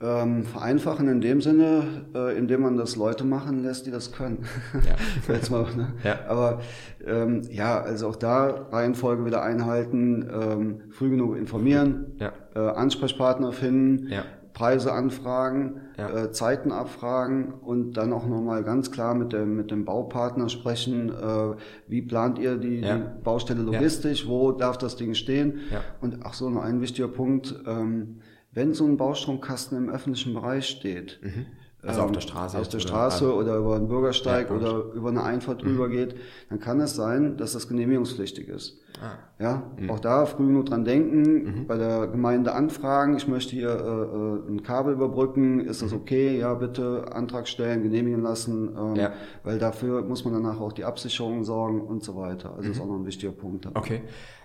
Ähm, 0.01 0.45
vereinfachen 0.45 1.09
in 1.09 1.21
dem 1.21 1.43
Sinne, 1.43 2.07
äh, 2.15 2.39
indem 2.39 2.63
man 2.63 2.79
das 2.79 2.97
Leute 2.97 3.23
machen 3.25 3.63
lässt, 3.63 3.85
die 3.85 3.91
das 3.91 4.13
können. 4.13 4.47
Ja. 4.73 4.97
Jetzt 5.35 5.51
mal, 5.51 5.67
ne? 5.77 5.93
ja. 6.03 6.21
Aber 6.27 6.63
ähm, 7.07 7.43
ja, 7.51 7.83
also 7.83 8.09
auch 8.09 8.17
da 8.17 8.47
Reihenfolge 8.73 9.27
wieder 9.27 9.43
einhalten, 9.43 10.27
ähm, 10.33 10.81
früh 10.91 11.11
genug 11.11 11.37
informieren, 11.37 12.13
ja. 12.19 12.33
äh, 12.55 12.61
Ansprechpartner 12.61 13.53
finden, 13.53 14.09
ja. 14.09 14.25
Preise 14.55 14.93
anfragen, 14.93 15.81
ja. 15.99 16.09
äh, 16.09 16.33
Zeiten 16.33 16.71
abfragen 16.71 17.53
und 17.53 17.95
dann 17.95 18.13
auch 18.13 18.27
nochmal 18.27 18.63
ganz 18.63 18.93
klar 18.93 19.15
mit 19.15 19.33
dem, 19.33 19.57
mit 19.57 19.73
dem 19.73 19.85
Baupartner 19.85 20.49
sprechen, 20.49 21.11
äh, 21.11 21.57
wie 21.89 22.03
plant 22.03 22.39
ihr 22.39 22.57
die, 22.57 22.81
ja. 22.81 22.97
die 22.97 23.23
Baustelle 23.23 23.63
logistisch, 23.63 24.23
ja. 24.23 24.31
wo 24.31 24.53
darf 24.53 24.79
das 24.79 24.95
Ding 24.95 25.15
stehen? 25.15 25.59
Und 26.01 26.21
ach 26.23 26.35
so, 26.35 26.49
noch 26.49 26.63
ein 26.63 26.81
wichtiger 26.81 27.09
Punkt, 27.09 27.55
ähm, 27.67 28.21
wenn 28.53 28.73
so 28.73 28.87
ein 28.87 28.97
Baustromkasten 28.97 29.77
im 29.77 29.91
öffentlichen 29.91 30.33
Bereich 30.33 30.67
steht, 30.67 31.19
mhm. 31.23 31.47
Also 31.87 32.03
auf 32.03 32.12
der 32.12 32.21
Straße. 32.21 32.59
Auf 32.59 32.69
der 32.69 32.79
Straße 32.79 33.25
oder, 33.25 33.37
oder 33.37 33.57
über 33.57 33.76
einen 33.76 33.88
Bürgersteig 33.88 34.50
ja, 34.50 34.57
oder 34.57 34.85
über 34.95 35.09
eine 35.11 35.23
Einfahrt 35.23 35.62
mhm. 35.62 35.69
drüber 35.69 35.88
geht, 35.88 36.17
dann 36.49 36.61
kann 36.61 36.81
es 36.81 36.95
sein, 36.95 37.37
dass 37.37 37.53
das 37.53 37.69
genehmigungspflichtig 37.69 38.49
ist. 38.49 38.81
Ah. 39.03 39.19
Ja, 39.43 39.62
mhm. 39.79 39.91
auch 39.91 39.99
da 39.99 40.25
früh 40.26 40.47
genug 40.47 40.67
dran 40.67 40.85
denken, 40.85 41.23
mhm. 41.23 41.67
bei 41.67 41.76
der 41.76 42.07
Gemeinde 42.07 42.53
anfragen, 42.53 43.17
ich 43.17 43.26
möchte 43.26 43.50
hier 43.57 43.71
äh, 43.71 44.49
äh 44.49 44.53
ein 44.53 44.62
Kabel 44.62 44.95
überbrücken, 44.95 45.61
ist 45.61 45.83
das 45.83 45.91
mhm. 45.91 45.99
okay? 45.99 46.38
Ja, 46.38 46.55
bitte 46.55 47.12
Antrag 47.12 47.49
stellen, 47.49 47.83
genehmigen 47.83 48.23
lassen, 48.23 48.76
ähm, 48.79 48.97
ja. 48.97 49.12
weil 49.43 49.59
dafür 49.59 50.03
muss 50.03 50.25
man 50.25 50.35
danach 50.35 50.61
auch 50.61 50.73
die 50.73 50.85
Absicherung 50.85 51.45
sorgen 51.45 51.81
und 51.81 52.05
so 52.05 52.17
weiter. 52.17 52.55
Also 52.55 52.69
mhm. 52.69 52.73
ist 52.73 52.81
auch 52.81 52.87
noch 52.87 52.97
ein 52.97 53.07
wichtiger 53.07 53.33
Punkt. 53.33 53.64
Dabei. 53.64 53.81
Okay. 53.81 54.03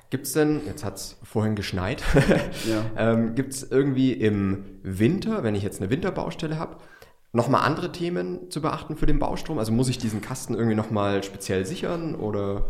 Gibt's 0.10 0.34
denn, 0.34 0.62
jetzt 0.66 0.84
hat's 0.84 1.18
vorhin 1.22 1.56
geschneit, 1.56 2.04
ja. 2.68 2.84
ähm, 2.98 3.36
gibt's 3.36 3.62
irgendwie 3.62 4.14
im 4.14 4.66
Winter, 4.82 5.44
wenn 5.44 5.54
ich 5.54 5.62
jetzt 5.62 5.82
eine 5.82 5.92
Winterbaustelle 5.92 6.58
habe, 6.58 6.78
nochmal 7.32 7.66
andere 7.66 7.92
Themen 7.92 8.50
zu 8.50 8.62
beachten 8.62 8.96
für 8.96 9.06
den 9.06 9.20
Baustrom? 9.20 9.60
Also 9.60 9.72
muss 9.72 9.90
ich 9.90 9.98
diesen 9.98 10.22
Kasten 10.22 10.54
irgendwie 10.54 10.76
nochmal 10.76 11.24
speziell 11.24 11.66
sichern 11.66 12.16
oder 12.16 12.66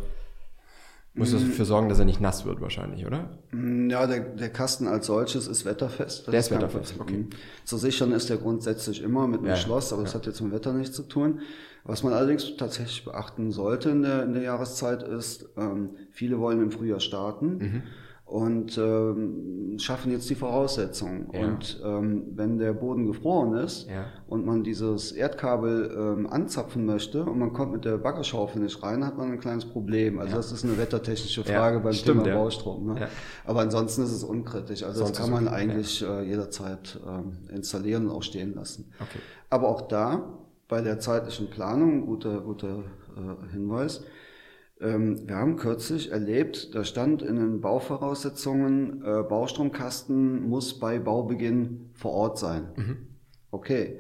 muss 1.15 1.31
das 1.31 1.41
dafür 1.41 1.65
sorgen, 1.65 1.89
dass 1.89 1.99
er 1.99 2.05
nicht 2.05 2.21
nass 2.21 2.45
wird 2.45 2.61
wahrscheinlich, 2.61 3.05
oder? 3.05 3.37
Mm, 3.51 3.89
ja, 3.89 4.07
der, 4.07 4.19
der 4.21 4.49
Kasten 4.49 4.87
als 4.87 5.07
solches 5.07 5.47
ist 5.47 5.65
wetterfest. 5.65 6.27
Der 6.27 6.39
ist 6.39 6.51
wetterfest, 6.51 6.95
okay. 6.99 7.17
Mm. 7.17 7.29
Zu 7.65 7.77
sichern 7.77 8.11
ist 8.13 8.29
der 8.29 8.37
grundsätzlich 8.37 9.01
immer 9.01 9.27
mit 9.27 9.39
einem 9.39 9.49
ja, 9.49 9.55
Schloss, 9.55 9.91
aber 9.91 10.03
ja. 10.03 10.05
das 10.05 10.15
hat 10.15 10.27
jetzt 10.27 10.39
mit 10.41 10.51
dem 10.51 10.55
Wetter 10.55 10.71
nichts 10.71 10.95
zu 10.95 11.03
tun. 11.03 11.41
Was 11.83 12.03
man 12.03 12.13
allerdings 12.13 12.55
tatsächlich 12.55 13.03
beachten 13.03 13.51
sollte 13.51 13.89
in 13.89 14.03
der, 14.03 14.23
in 14.23 14.33
der 14.33 14.43
Jahreszeit 14.43 15.03
ist, 15.03 15.49
ähm, 15.57 15.89
viele 16.11 16.39
wollen 16.39 16.61
im 16.61 16.71
Frühjahr 16.71 16.99
starten. 16.99 17.57
Mhm 17.57 17.83
und 18.29 18.77
ähm, 18.77 19.79
schaffen 19.79 20.11
jetzt 20.11 20.29
die 20.29 20.35
Voraussetzungen. 20.35 21.29
Ja. 21.33 21.39
Und 21.39 21.81
ähm, 21.83 22.27
wenn 22.35 22.59
der 22.59 22.73
Boden 22.73 23.07
gefroren 23.07 23.55
ist 23.55 23.89
ja. 23.89 24.05
und 24.27 24.45
man 24.45 24.63
dieses 24.63 25.11
Erdkabel 25.11 25.91
ähm, 25.97 26.27
anzapfen 26.27 26.85
möchte 26.85 27.23
und 27.25 27.39
man 27.39 27.53
kommt 27.53 27.71
mit 27.71 27.85
der 27.85 27.97
Baggerschaufel 27.97 28.61
nicht 28.61 28.83
rein, 28.83 29.03
hat 29.03 29.17
man 29.17 29.31
ein 29.31 29.39
kleines 29.39 29.65
Problem. 29.65 30.19
Also 30.19 30.31
ja. 30.33 30.37
das 30.37 30.51
ist 30.51 30.63
eine 30.63 30.77
wettertechnische 30.77 31.43
Frage 31.43 31.79
beim 31.79 31.93
Stimmt, 31.93 32.25
Thema 32.25 32.35
Baustrom. 32.35 32.93
Ne? 32.93 33.07
Aber 33.45 33.61
ansonsten 33.61 34.03
ist 34.03 34.11
es 34.11 34.23
unkritisch. 34.23 34.83
Also 34.83 34.99
Sonst 34.99 35.17
das 35.17 35.25
kann 35.25 35.31
man 35.31 35.47
eigentlich 35.47 36.05
äh, 36.05 36.21
jederzeit 36.21 36.99
äh, 37.03 37.55
installieren 37.55 38.09
und 38.09 38.15
auch 38.15 38.23
stehen 38.23 38.53
lassen. 38.53 38.91
Okay. 38.99 39.19
Aber 39.49 39.69
auch 39.69 39.81
da 39.81 40.37
bei 40.67 40.81
der 40.81 40.99
zeitlichen 40.99 41.49
Planung, 41.49 42.05
guter, 42.05 42.41
guter 42.41 42.83
äh, 43.17 43.51
Hinweis, 43.53 44.03
wir 44.79 45.35
haben 45.35 45.57
kürzlich 45.57 46.11
erlebt, 46.11 46.73
da 46.73 46.85
stand 46.85 47.21
in 47.21 47.35
den 47.35 47.59
Bauvoraussetzungen, 47.59 49.03
äh, 49.03 49.23
Baustromkasten 49.23 50.47
muss 50.47 50.79
bei 50.79 50.99
Baubeginn 50.99 51.89
vor 51.93 52.13
Ort 52.13 52.39
sein. 52.39 52.69
Mhm. 52.77 52.97
Okay. 53.51 53.99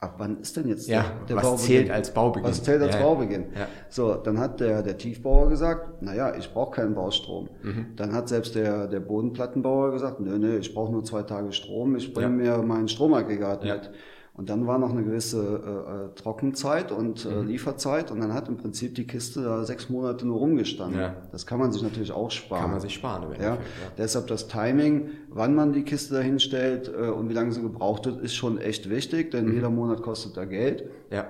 Ab 0.00 0.14
wann 0.18 0.38
ist 0.38 0.56
denn 0.56 0.68
jetzt 0.68 0.86
ja, 0.86 1.02
der, 1.02 1.26
der 1.26 1.36
was 1.36 1.42
Baubeginn? 1.42 1.66
zählt 1.66 1.90
als 1.90 2.14
Baubeginn? 2.14 2.48
Was 2.48 2.62
zählt 2.62 2.82
als 2.82 2.94
ja, 2.94 3.00
Baubeginn? 3.00 3.46
Ja. 3.52 3.66
So, 3.88 4.14
dann 4.14 4.38
hat 4.38 4.60
der, 4.60 4.82
der 4.82 4.96
Tiefbauer 4.96 5.48
gesagt, 5.48 6.02
naja, 6.02 6.36
ich 6.36 6.52
brauche 6.52 6.76
keinen 6.76 6.94
Baustrom. 6.94 7.48
Mhm. 7.62 7.96
Dann 7.96 8.12
hat 8.12 8.28
selbst 8.28 8.54
der, 8.54 8.86
der 8.86 9.00
Bodenplattenbauer 9.00 9.90
gesagt, 9.90 10.20
nö, 10.20 10.38
nö, 10.38 10.58
ich 10.58 10.72
brauche 10.72 10.92
nur 10.92 11.02
zwei 11.02 11.22
Tage 11.22 11.52
Strom, 11.52 11.96
ich 11.96 12.14
bringe 12.14 12.28
mir 12.28 12.58
mein 12.58 12.86
Stromaggregat 12.86 13.64
mit. 13.64 13.90
Und 14.38 14.48
dann 14.50 14.68
war 14.68 14.78
noch 14.78 14.90
eine 14.90 15.02
gewisse 15.02 15.40
äh, 15.40 16.04
äh, 16.04 16.14
Trockenzeit 16.14 16.92
und 16.92 17.24
äh, 17.24 17.28
mhm. 17.28 17.48
Lieferzeit 17.48 18.12
und 18.12 18.20
dann 18.20 18.32
hat 18.32 18.48
im 18.48 18.56
Prinzip 18.56 18.94
die 18.94 19.04
Kiste 19.04 19.42
da 19.42 19.64
sechs 19.64 19.90
Monate 19.90 20.24
nur 20.24 20.38
rumgestanden. 20.38 21.00
Ja. 21.00 21.16
Das 21.32 21.44
kann 21.44 21.58
man 21.58 21.72
sich 21.72 21.82
natürlich 21.82 22.12
auch 22.12 22.30
sparen. 22.30 22.62
Kann 22.62 22.70
man 22.70 22.80
sich 22.80 22.94
sparen. 22.94 23.32
ja? 23.36 23.44
ja. 23.44 23.58
Deshalb 23.98 24.28
das 24.28 24.46
Timing, 24.46 25.08
wann 25.28 25.56
man 25.56 25.72
die 25.72 25.82
Kiste 25.82 26.14
dahin 26.14 26.38
stellt 26.38 26.86
äh, 26.86 27.08
und 27.08 27.28
wie 27.28 27.32
lange 27.32 27.50
sie 27.50 27.62
gebraucht 27.62 28.06
wird, 28.06 28.20
ist 28.20 28.36
schon 28.36 28.58
echt 28.58 28.88
wichtig, 28.88 29.32
denn 29.32 29.46
mhm. 29.46 29.54
jeder 29.54 29.70
Monat 29.70 30.02
kostet 30.02 30.36
da 30.36 30.44
Geld. 30.44 30.84
Ja. 31.10 31.26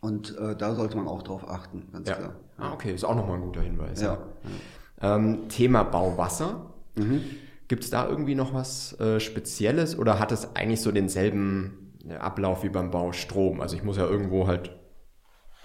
Und 0.00 0.38
äh, 0.38 0.54
da 0.54 0.76
sollte 0.76 0.96
man 0.96 1.08
auch 1.08 1.22
drauf 1.22 1.48
achten, 1.48 1.88
ganz 1.92 2.08
ja. 2.08 2.14
klar. 2.14 2.34
Ah, 2.58 2.72
okay, 2.72 2.94
ist 2.94 3.02
auch 3.02 3.16
nochmal 3.16 3.38
ein 3.38 3.42
guter 3.42 3.62
Hinweis. 3.62 4.00
Ja. 4.00 4.18
ja. 5.00 5.16
Ähm, 5.16 5.48
Thema 5.48 5.82
Bauwasser. 5.82 6.66
Mhm. 6.94 7.20
Gibt 7.66 7.82
es 7.82 7.90
da 7.90 8.08
irgendwie 8.08 8.36
noch 8.36 8.54
was 8.54 8.92
äh, 9.00 9.18
Spezielles 9.18 9.98
oder 9.98 10.20
hat 10.20 10.30
es 10.30 10.54
eigentlich 10.54 10.82
so 10.82 10.92
denselben 10.92 11.83
Ablauf 12.10 12.62
wie 12.62 12.68
beim 12.68 12.90
Bau 12.90 13.12
Strom. 13.12 13.60
Also 13.60 13.76
ich 13.76 13.82
muss 13.82 13.96
ja 13.96 14.06
irgendwo 14.06 14.46
halt 14.46 14.76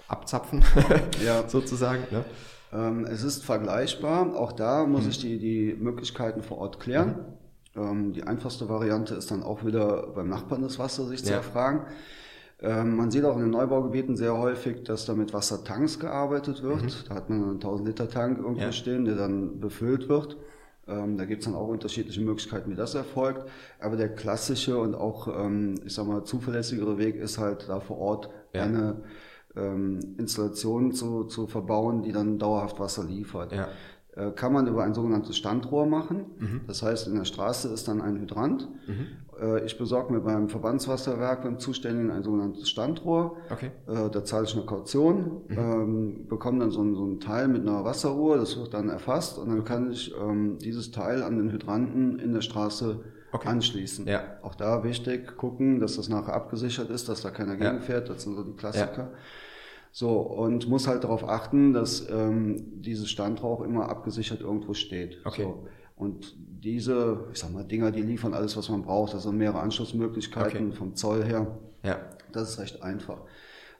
abzapfen, 0.08 0.64
ja. 1.24 1.48
sozusagen. 1.48 2.02
Ne? 2.10 2.24
Ähm, 2.72 3.04
es 3.04 3.22
ist 3.22 3.44
vergleichbar. 3.44 4.34
Auch 4.36 4.52
da 4.52 4.86
muss 4.86 5.04
mhm. 5.04 5.10
ich 5.10 5.18
die, 5.18 5.38
die 5.38 5.76
Möglichkeiten 5.78 6.42
vor 6.42 6.58
Ort 6.58 6.80
klären. 6.80 7.26
Mhm. 7.74 7.82
Ähm, 7.82 8.12
die 8.12 8.24
einfachste 8.24 8.68
Variante 8.68 9.14
ist 9.14 9.30
dann 9.30 9.42
auch 9.42 9.64
wieder 9.64 10.08
beim 10.08 10.28
Nachbarn 10.28 10.62
das 10.62 10.78
Wasser 10.78 11.06
sich 11.06 11.20
ja. 11.20 11.26
zu 11.26 11.32
erfragen. 11.34 11.86
Ähm, 12.62 12.96
man 12.96 13.10
sieht 13.10 13.24
auch 13.24 13.36
in 13.36 13.42
den 13.42 13.50
Neubaugebieten 13.50 14.16
sehr 14.16 14.36
häufig, 14.36 14.84
dass 14.84 15.06
da 15.06 15.14
mit 15.14 15.32
Wassertanks 15.32 15.98
gearbeitet 15.98 16.62
wird. 16.62 16.82
Mhm. 16.82 16.90
Da 17.08 17.14
hat 17.14 17.30
man 17.30 17.42
einen 17.42 17.54
1000 17.54 17.88
Liter 17.88 18.08
Tank 18.08 18.38
irgendwo 18.38 18.60
ja. 18.60 18.72
stehen, 18.72 19.04
der 19.04 19.14
dann 19.14 19.60
befüllt 19.60 20.08
wird. 20.08 20.36
Ähm, 20.90 21.16
da 21.16 21.24
gibt 21.24 21.42
es 21.42 21.46
dann 21.46 21.54
auch 21.54 21.68
unterschiedliche 21.68 22.20
Möglichkeiten, 22.20 22.70
wie 22.70 22.74
das 22.74 22.94
erfolgt. 22.94 23.48
Aber 23.78 23.96
der 23.96 24.08
klassische 24.14 24.78
und 24.78 24.94
auch, 24.94 25.28
ähm, 25.28 25.76
ich 25.84 25.94
sag 25.94 26.06
mal, 26.06 26.24
zuverlässigere 26.24 26.98
Weg 26.98 27.16
ist 27.16 27.38
halt 27.38 27.68
da 27.68 27.80
vor 27.80 27.98
Ort 27.98 28.30
ja. 28.52 28.62
eine 28.62 29.02
ähm, 29.56 30.00
Installation 30.18 30.92
zu, 30.92 31.24
zu 31.24 31.46
verbauen, 31.46 32.02
die 32.02 32.12
dann 32.12 32.38
dauerhaft 32.38 32.80
Wasser 32.80 33.04
liefert. 33.04 33.52
Ja. 33.52 33.68
Äh, 34.16 34.32
kann 34.32 34.52
man 34.52 34.66
über 34.66 34.82
ein 34.82 34.94
sogenanntes 34.94 35.36
Standrohr 35.36 35.86
machen. 35.86 36.26
Mhm. 36.38 36.60
Das 36.66 36.82
heißt, 36.82 37.06
in 37.06 37.14
der 37.14 37.24
Straße 37.24 37.68
ist 37.68 37.86
dann 37.86 38.00
ein 38.00 38.18
Hydrant. 38.18 38.68
Mhm. 38.86 39.06
Äh, 39.40 39.64
ich 39.64 39.78
besorge 39.78 40.12
mir 40.12 40.20
beim 40.20 40.48
Verbandswasserwerk, 40.48 41.42
beim 41.42 41.58
Zuständigen, 41.58 42.10
ein 42.10 42.22
sogenanntes 42.22 42.68
Standrohr. 42.68 43.36
Okay. 43.50 43.70
Äh, 43.86 44.10
da 44.10 44.24
zahle 44.24 44.44
ich 44.44 44.54
eine 44.54 44.66
Kaution, 44.66 45.42
mhm. 45.48 45.58
ähm, 45.58 46.28
bekomme 46.28 46.60
dann 46.60 46.70
so 46.70 46.82
ein, 46.82 46.94
so 46.94 47.04
ein, 47.04 47.20
Teil 47.20 47.48
mit 47.48 47.62
einer 47.62 47.84
Wasseruhr, 47.84 48.36
das 48.36 48.58
wird 48.58 48.74
dann 48.74 48.88
erfasst 48.88 49.38
und 49.38 49.48
dann 49.48 49.64
kann 49.64 49.90
ich 49.90 50.14
ähm, 50.20 50.58
dieses 50.58 50.90
Teil 50.90 51.22
an 51.22 51.38
den 51.38 51.50
Hydranten 51.50 52.18
in 52.18 52.32
der 52.32 52.40
Straße 52.40 53.00
okay. 53.32 53.48
anschließen. 53.48 54.06
Ja. 54.06 54.22
Auch 54.42 54.54
da 54.54 54.84
wichtig 54.84 55.36
gucken, 55.36 55.80
dass 55.80 55.96
das 55.96 56.08
nachher 56.08 56.34
abgesichert 56.34 56.90
ist, 56.90 57.08
dass 57.08 57.22
da 57.22 57.30
keiner 57.30 57.58
ja. 57.58 57.70
gegenfährt. 57.70 58.08
Das 58.08 58.22
sind 58.22 58.36
so 58.36 58.44
die 58.44 58.54
Klassiker. 58.54 59.02
Ja. 59.02 59.18
So, 59.92 60.20
und 60.20 60.68
muss 60.68 60.86
halt 60.86 61.02
darauf 61.02 61.28
achten, 61.28 61.72
dass 61.72 62.08
ähm, 62.08 62.80
dieses 62.80 63.10
Standrauch 63.10 63.60
immer 63.62 63.88
abgesichert 63.88 64.40
irgendwo 64.40 64.72
steht. 64.72 65.18
Okay. 65.24 65.42
So. 65.42 65.66
Und 66.00 66.34
diese, 66.64 67.26
ich 67.30 67.38
sag 67.38 67.52
mal, 67.52 67.62
Dinger, 67.62 67.90
die 67.90 68.00
liefern 68.00 68.32
alles, 68.32 68.56
was 68.56 68.70
man 68.70 68.82
braucht. 68.82 69.14
Also 69.14 69.32
mehrere 69.32 69.60
Anschlussmöglichkeiten 69.60 70.68
okay. 70.68 70.76
vom 70.76 70.96
Zoll 70.96 71.24
her. 71.24 71.58
Ja. 71.82 71.98
Das 72.32 72.50
ist 72.50 72.58
recht 72.58 72.82
einfach. 72.82 73.18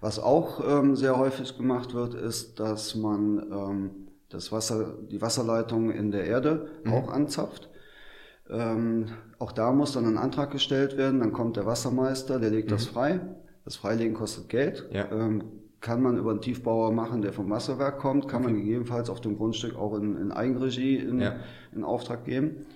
Was 0.00 0.18
auch 0.18 0.60
ähm, 0.66 0.96
sehr 0.96 1.16
häufig 1.16 1.56
gemacht 1.56 1.94
wird, 1.94 2.12
ist, 2.14 2.60
dass 2.60 2.94
man 2.94 3.38
ähm, 3.50 3.90
das 4.28 4.52
Wasser, 4.52 4.98
die 5.10 5.22
Wasserleitung 5.22 5.90
in 5.90 6.10
der 6.10 6.24
Erde 6.24 6.68
mhm. 6.84 6.92
auch 6.92 7.08
anzapft. 7.10 7.70
Ähm, 8.50 9.06
auch 9.38 9.52
da 9.52 9.72
muss 9.72 9.92
dann 9.92 10.04
ein 10.04 10.18
Antrag 10.18 10.50
gestellt 10.50 10.98
werden. 10.98 11.20
Dann 11.20 11.32
kommt 11.32 11.56
der 11.56 11.64
Wassermeister, 11.64 12.38
der 12.38 12.50
legt 12.50 12.68
mhm. 12.68 12.74
das 12.74 12.84
frei. 12.84 13.20
Das 13.64 13.76
Freilegen 13.76 14.14
kostet 14.14 14.50
Geld. 14.50 14.86
Ja. 14.92 15.10
Ähm, 15.10 15.44
kann 15.80 16.02
man 16.02 16.18
über 16.18 16.30
einen 16.30 16.40
Tiefbauer 16.40 16.92
machen, 16.92 17.22
der 17.22 17.32
vom 17.32 17.48
Wasserwerk 17.50 17.98
kommt, 17.98 18.28
kann 18.28 18.42
okay. 18.42 18.52
man 18.52 18.60
gegebenenfalls 18.60 19.08
auf 19.08 19.20
dem 19.20 19.36
Grundstück 19.36 19.76
auch 19.76 19.94
in, 19.94 20.16
in 20.16 20.32
Eigenregie 20.32 20.96
in, 20.96 21.20
ja. 21.20 21.36
in 21.72 21.84
Auftrag 21.84 22.24
geben. 22.24 22.66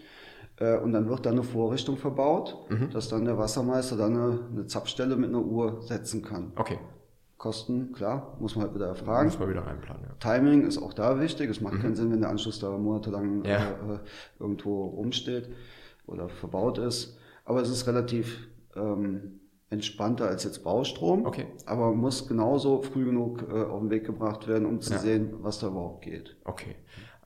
Äh, 0.57 0.79
und 0.79 0.93
dann 0.93 1.09
wird 1.09 1.27
da 1.27 1.31
eine 1.31 1.43
Vorrichtung 1.43 1.97
verbaut, 1.97 2.67
mhm. 2.71 2.91
dass 2.91 3.09
dann 3.09 3.25
der 3.25 3.37
Wassermeister 3.37 3.97
dann 3.97 4.17
eine, 4.17 4.39
eine 4.53 4.67
Zapfstelle 4.67 5.17
mit 5.17 5.31
einer 5.31 5.43
Uhr 5.43 5.83
setzen 5.83 6.23
kann. 6.23 6.53
Okay. 6.57 6.79
Kosten, 7.37 7.93
klar, 7.93 8.37
muss 8.41 8.57
man 8.57 8.65
halt 8.65 8.75
wieder 8.75 8.87
erfragen. 8.87 9.29
Muss 9.29 9.39
man 9.39 9.51
wieder 9.51 9.67
reinplanen, 9.67 10.05
ja. 10.05 10.15
Timing 10.19 10.65
ist 10.67 10.79
auch 10.79 10.95
da 10.95 11.21
wichtig. 11.21 11.51
Es 11.51 11.61
macht 11.61 11.75
mhm. 11.75 11.83
keinen 11.83 11.95
Sinn, 11.95 12.11
wenn 12.11 12.21
der 12.21 12.31
Anschluss 12.31 12.59
da 12.59 12.71
monatelang 12.71 13.45
ja. 13.45 13.59
äh, 13.59 13.99
irgendwo 14.39 14.87
rumsteht 14.87 15.51
oder 16.07 16.29
verbaut 16.29 16.79
ist. 16.79 17.19
Aber 17.45 17.61
es 17.61 17.69
ist 17.69 17.87
relativ 17.87 18.49
ähm, 18.77 19.41
entspannter 19.75 20.27
als 20.27 20.45
jetzt 20.45 20.65
Baustrom. 20.65 21.27
Okay. 21.27 21.47
Aber 21.67 21.93
muss 21.93 22.27
genauso 22.27 22.83
früh 22.83 23.05
genug 23.05 23.47
äh, 23.49 23.63
auf 23.63 23.81
den 23.81 23.91
Weg 23.91 24.05
gebracht 24.05 24.49
werden, 24.49 24.67
um 24.67 24.81
zu 24.81 24.95
ja. 24.95 24.99
sehen, 24.99 25.35
was 25.41 25.59
da 25.59 25.69
überhaupt 25.69 26.05
geht. 26.05 26.37
Okay. 26.45 26.77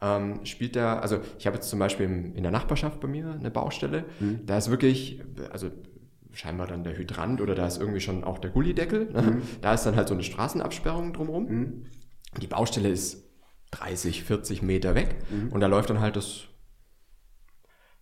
Ähm, 0.01 0.45
spielt 0.45 0.77
da, 0.77 0.99
also 0.99 1.19
ich 1.39 1.47
habe 1.47 1.57
jetzt 1.57 1.69
zum 1.69 1.79
Beispiel 1.79 2.07
in 2.07 2.43
der 2.43 2.53
Nachbarschaft 2.53 3.01
bei 3.01 3.09
mir 3.09 3.33
eine 3.33 3.51
Baustelle, 3.51 4.05
mhm. 4.21 4.41
da 4.47 4.57
ist 4.57 4.71
wirklich, 4.71 5.21
also 5.51 5.71
scheinbar 6.33 6.69
dann 6.69 6.85
der 6.85 6.97
Hydrant 6.97 7.41
oder 7.41 7.55
da 7.57 7.67
ist 7.67 7.81
irgendwie 7.81 8.01
schon 8.01 8.23
auch 8.23 8.39
der 8.39 8.51
Gullideckel. 8.51 9.11
Ne? 9.11 9.23
Mhm. 9.23 9.43
Da 9.61 9.75
ist 9.75 9.85
dann 9.85 9.97
halt 9.97 10.07
so 10.07 10.15
eine 10.15 10.23
Straßenabsperrung 10.23 11.13
drumherum. 11.13 11.45
Mhm. 11.47 11.85
Die 12.41 12.47
Baustelle 12.47 12.91
ist 12.91 13.25
30, 13.73 14.23
40 14.23 14.63
Meter 14.63 14.95
weg 14.95 15.17
mhm. 15.31 15.53
und 15.53 15.61
da 15.61 15.67
läuft 15.67 15.91
dann 15.91 16.01
halt 16.01 16.17
das 16.17 16.45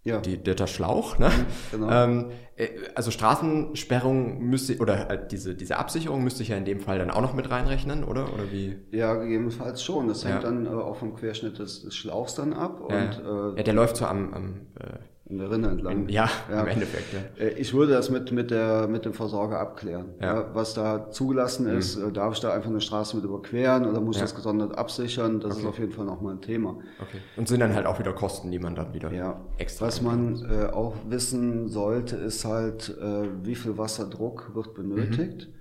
ja. 0.07 0.21
die, 0.21 0.39
der, 0.39 0.55
der 0.55 0.67
Schlauch. 0.67 1.19
Ne? 1.19 1.29
Mhm, 1.29 1.33
genau. 1.71 1.91
Ähm, 1.91 2.27
äh, 2.57 2.69
also 2.95 3.11
Straßensperrung 3.11 4.39
müsste, 4.41 4.79
oder 4.79 5.11
äh, 5.11 5.27
diese, 5.31 5.55
diese 5.55 5.77
Absicherung 5.77 6.25
müsste 6.25 6.43
ich 6.43 6.51
ja 6.51 6.57
in 6.57 6.65
dem 6.65 6.81
Fall 6.81 6.99
dann 6.99 7.11
auch 7.11 7.21
noch 7.21 7.35
mit 7.35 7.51
reinrechnen, 7.51 8.05
oder? 8.05 8.33
Oder 8.33 8.51
wie? 8.51 8.77
Ja, 8.93 9.15
gegebenenfalls 9.15 9.83
schon. 9.83 10.09
Das 10.09 10.25
hängt 10.25 10.43
ja. 10.43 10.51
dann 10.51 10.67
äh, 10.67 10.71
auch 10.71 10.97
vom 10.97 11.15
Querschnitt 11.15 11.59
des, 11.59 11.83
des 11.83 11.95
Schlauchs 11.95 12.35
dann 12.35 12.53
ab. 12.53 12.81
Und, 12.81 12.93
ja. 12.93 13.51
Äh, 13.53 13.57
ja, 13.57 13.63
der 13.63 13.75
läuft 13.75 13.97
so 13.97 14.07
am, 14.07 14.33
am 14.33 14.55
äh, 14.79 14.99
in 15.29 15.39
der 15.39 15.51
Rinne 15.51 15.69
entlang. 15.69 16.09
Ja, 16.09 16.29
ja, 16.51 16.61
im 16.61 16.69
Endeffekt. 16.69 17.13
Ja. 17.13 17.45
Äh, 17.45 17.55
ich 17.55 17.75
würde 17.75 17.93
das 17.93 18.11
mit, 18.11 18.31
mit, 18.31 18.51
der, 18.51 18.87
mit 18.87 19.05
dem 19.05 19.13
Versorger 19.13 19.59
abklären. 19.59 20.15
Ja. 20.21 20.55
was 20.55 20.75
da 20.75 21.11
zugelassen 21.11 21.67
ist, 21.67 21.99
mhm. 21.99 22.13
darf 22.13 22.35
ich 22.35 22.41
da 22.41 22.53
einfach 22.53 22.71
eine 22.71 22.81
Straße 22.81 23.17
mit 23.17 23.25
überqueren 23.25 23.87
oder 23.87 24.01
muss 24.01 24.17
ich 24.17 24.23
das 24.23 24.35
gesondert 24.35 24.79
absichern? 24.79 25.41
Das 25.41 25.53
okay. 25.53 25.61
ist 25.61 25.67
auf 25.67 25.79
jeden 25.79 25.93
Fall 25.93 26.05
nochmal 26.05 26.35
ein 26.35 26.41
Thema. 26.41 26.79
Okay. 27.01 27.19
Und 27.37 27.49
sind 27.49 27.61
dann 27.61 27.75
halt 27.75 27.87
auch 27.87 27.99
wieder 27.99 28.13
Kosten, 28.13 28.51
die 28.51 28.59
man 28.59 28.75
dann 28.75 28.95
wieder 28.95 29.13
ja. 29.13 29.41
extra. 29.59 29.87
Was 29.87 30.01
man 30.01 30.45
äh, 30.49 30.67
auch 30.67 30.95
wissen 31.09 31.69
sollte, 31.69 32.17
ist 32.17 32.45
halt, 32.45 32.97
äh, 33.01 33.29
wie 33.43 33.57
viel 33.57 33.77
Wasserdruck 33.79 34.55
wird 34.55 34.75
benötigt. 34.75 35.49
Mhm. 35.49 35.56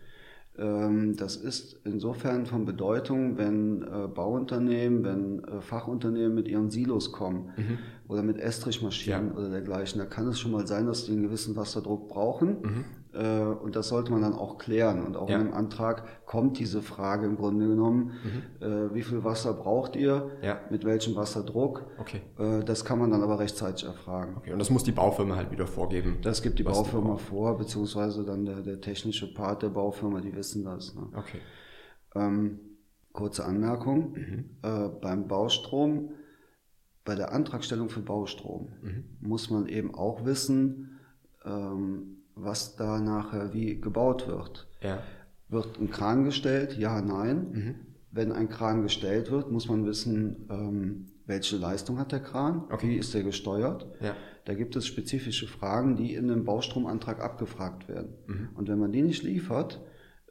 Ähm, 0.57 1.15
das 1.17 1.35
ist 1.35 1.79
insofern 1.83 2.45
von 2.45 2.65
Bedeutung, 2.65 3.37
wenn 3.37 3.81
äh, 3.81 4.07
Bauunternehmen, 4.07 5.03
wenn 5.03 5.43
äh, 5.43 5.61
Fachunternehmen 5.61 6.33
mit 6.33 6.47
ihren 6.47 6.69
Silos 6.69 7.11
kommen 7.11 7.49
mhm. 7.57 7.77
oder 8.07 8.23
mit 8.23 8.37
Estrichmaschinen 8.37 9.29
ja. 9.29 9.33
oder 9.35 9.49
dergleichen. 9.49 9.99
Da 9.99 10.05
kann 10.05 10.27
es 10.27 10.39
schon 10.39 10.51
mal 10.51 10.65
sein, 10.65 10.85
dass 10.85 11.05
die 11.05 11.11
einen 11.11 11.23
gewissen 11.23 11.55
Wasserdruck 11.55 12.07
brauchen. 12.07 12.61
Mhm. 12.61 12.85
Äh, 13.15 13.43
und 13.43 13.75
das 13.75 13.87
sollte 13.87 14.11
man 14.11 14.21
dann 14.21 14.33
auch 14.33 14.57
klären. 14.57 15.05
Und 15.05 15.15
auch 15.15 15.29
ja. 15.29 15.37
in 15.37 15.45
dem 15.45 15.53
Antrag 15.53 16.25
kommt 16.25 16.59
diese 16.59 16.81
Frage 16.81 17.25
im 17.25 17.37
Grunde 17.37 17.67
genommen, 17.67 18.11
mhm. 18.23 18.65
Äh, 18.65 18.93
wie 18.93 19.03
viel 19.03 19.23
Wasser 19.23 19.53
braucht 19.53 19.95
ihr, 19.95 20.31
ja. 20.41 20.59
mit 20.69 20.83
welchem 20.85 21.15
Wasserdruck. 21.15 21.85
Okay. 21.97 22.21
Äh, 22.37 22.63
das 22.63 22.83
kann 22.83 22.99
man 22.99 23.11
dann 23.11 23.23
aber 23.23 23.39
rechtzeitig 23.39 23.85
erfragen. 23.85 24.35
Okay. 24.37 24.51
Und 24.51 24.59
das 24.59 24.69
muss 24.69 24.83
die 24.83 24.91
Baufirma 24.91 25.35
halt 25.35 25.51
wieder 25.51 25.67
vorgeben. 25.67 26.17
Das 26.21 26.41
gibt 26.41 26.59
die 26.59 26.63
Baufirma 26.63 27.17
vor, 27.17 27.57
beziehungsweise 27.57 28.25
dann 28.25 28.45
der, 28.45 28.61
der 28.61 28.81
technische 28.81 29.33
Part 29.33 29.63
der 29.63 29.69
Baufirma, 29.69 30.19
die 30.19 30.35
wissen 30.35 30.65
das. 30.65 30.95
Ne? 30.95 31.07
Okay. 31.13 31.39
Ähm, 32.15 32.59
kurze 33.13 33.45
Anmerkung. 33.45 34.13
Mhm. 34.13 34.49
Äh, 34.61 34.89
beim 35.01 35.27
Baustrom, 35.27 36.11
bei 37.05 37.15
der 37.15 37.33
Antragstellung 37.33 37.89
für 37.89 38.01
Baustrom 38.01 38.73
mhm. 38.81 39.05
muss 39.21 39.49
man 39.49 39.67
eben 39.67 39.93
auch 39.93 40.25
wissen, 40.25 40.99
ähm, 41.45 42.17
was 42.35 42.75
da 42.75 42.99
nachher 42.99 43.53
wie 43.53 43.79
gebaut 43.79 44.27
wird. 44.27 44.67
Ja. 44.81 44.99
Wird 45.49 45.79
ein 45.79 45.89
Kran 45.89 46.25
gestellt? 46.25 46.77
Ja, 46.77 47.01
nein. 47.01 47.51
Mhm. 47.51 47.75
Wenn 48.11 48.31
ein 48.31 48.49
Kran 48.49 48.81
gestellt 48.81 49.31
wird, 49.31 49.51
muss 49.51 49.67
man 49.67 49.85
wissen, 49.85 50.47
ähm, 50.49 51.07
welche 51.25 51.57
Leistung 51.57 51.97
hat 51.97 52.11
der 52.11 52.19
Kran, 52.19 52.65
okay. 52.69 52.89
wie 52.89 52.95
ist 52.97 53.13
der 53.13 53.23
gesteuert. 53.23 53.87
Ja. 53.99 54.15
Da 54.45 54.53
gibt 54.53 54.75
es 54.75 54.85
spezifische 54.85 55.47
Fragen, 55.47 55.95
die 55.95 56.13
in 56.13 56.29
einem 56.29 56.45
Baustromantrag 56.45 57.21
abgefragt 57.21 57.89
werden. 57.89 58.13
Mhm. 58.27 58.49
Und 58.55 58.69
wenn 58.69 58.79
man 58.79 58.91
die 58.91 59.01
nicht 59.01 59.23
liefert, 59.23 59.81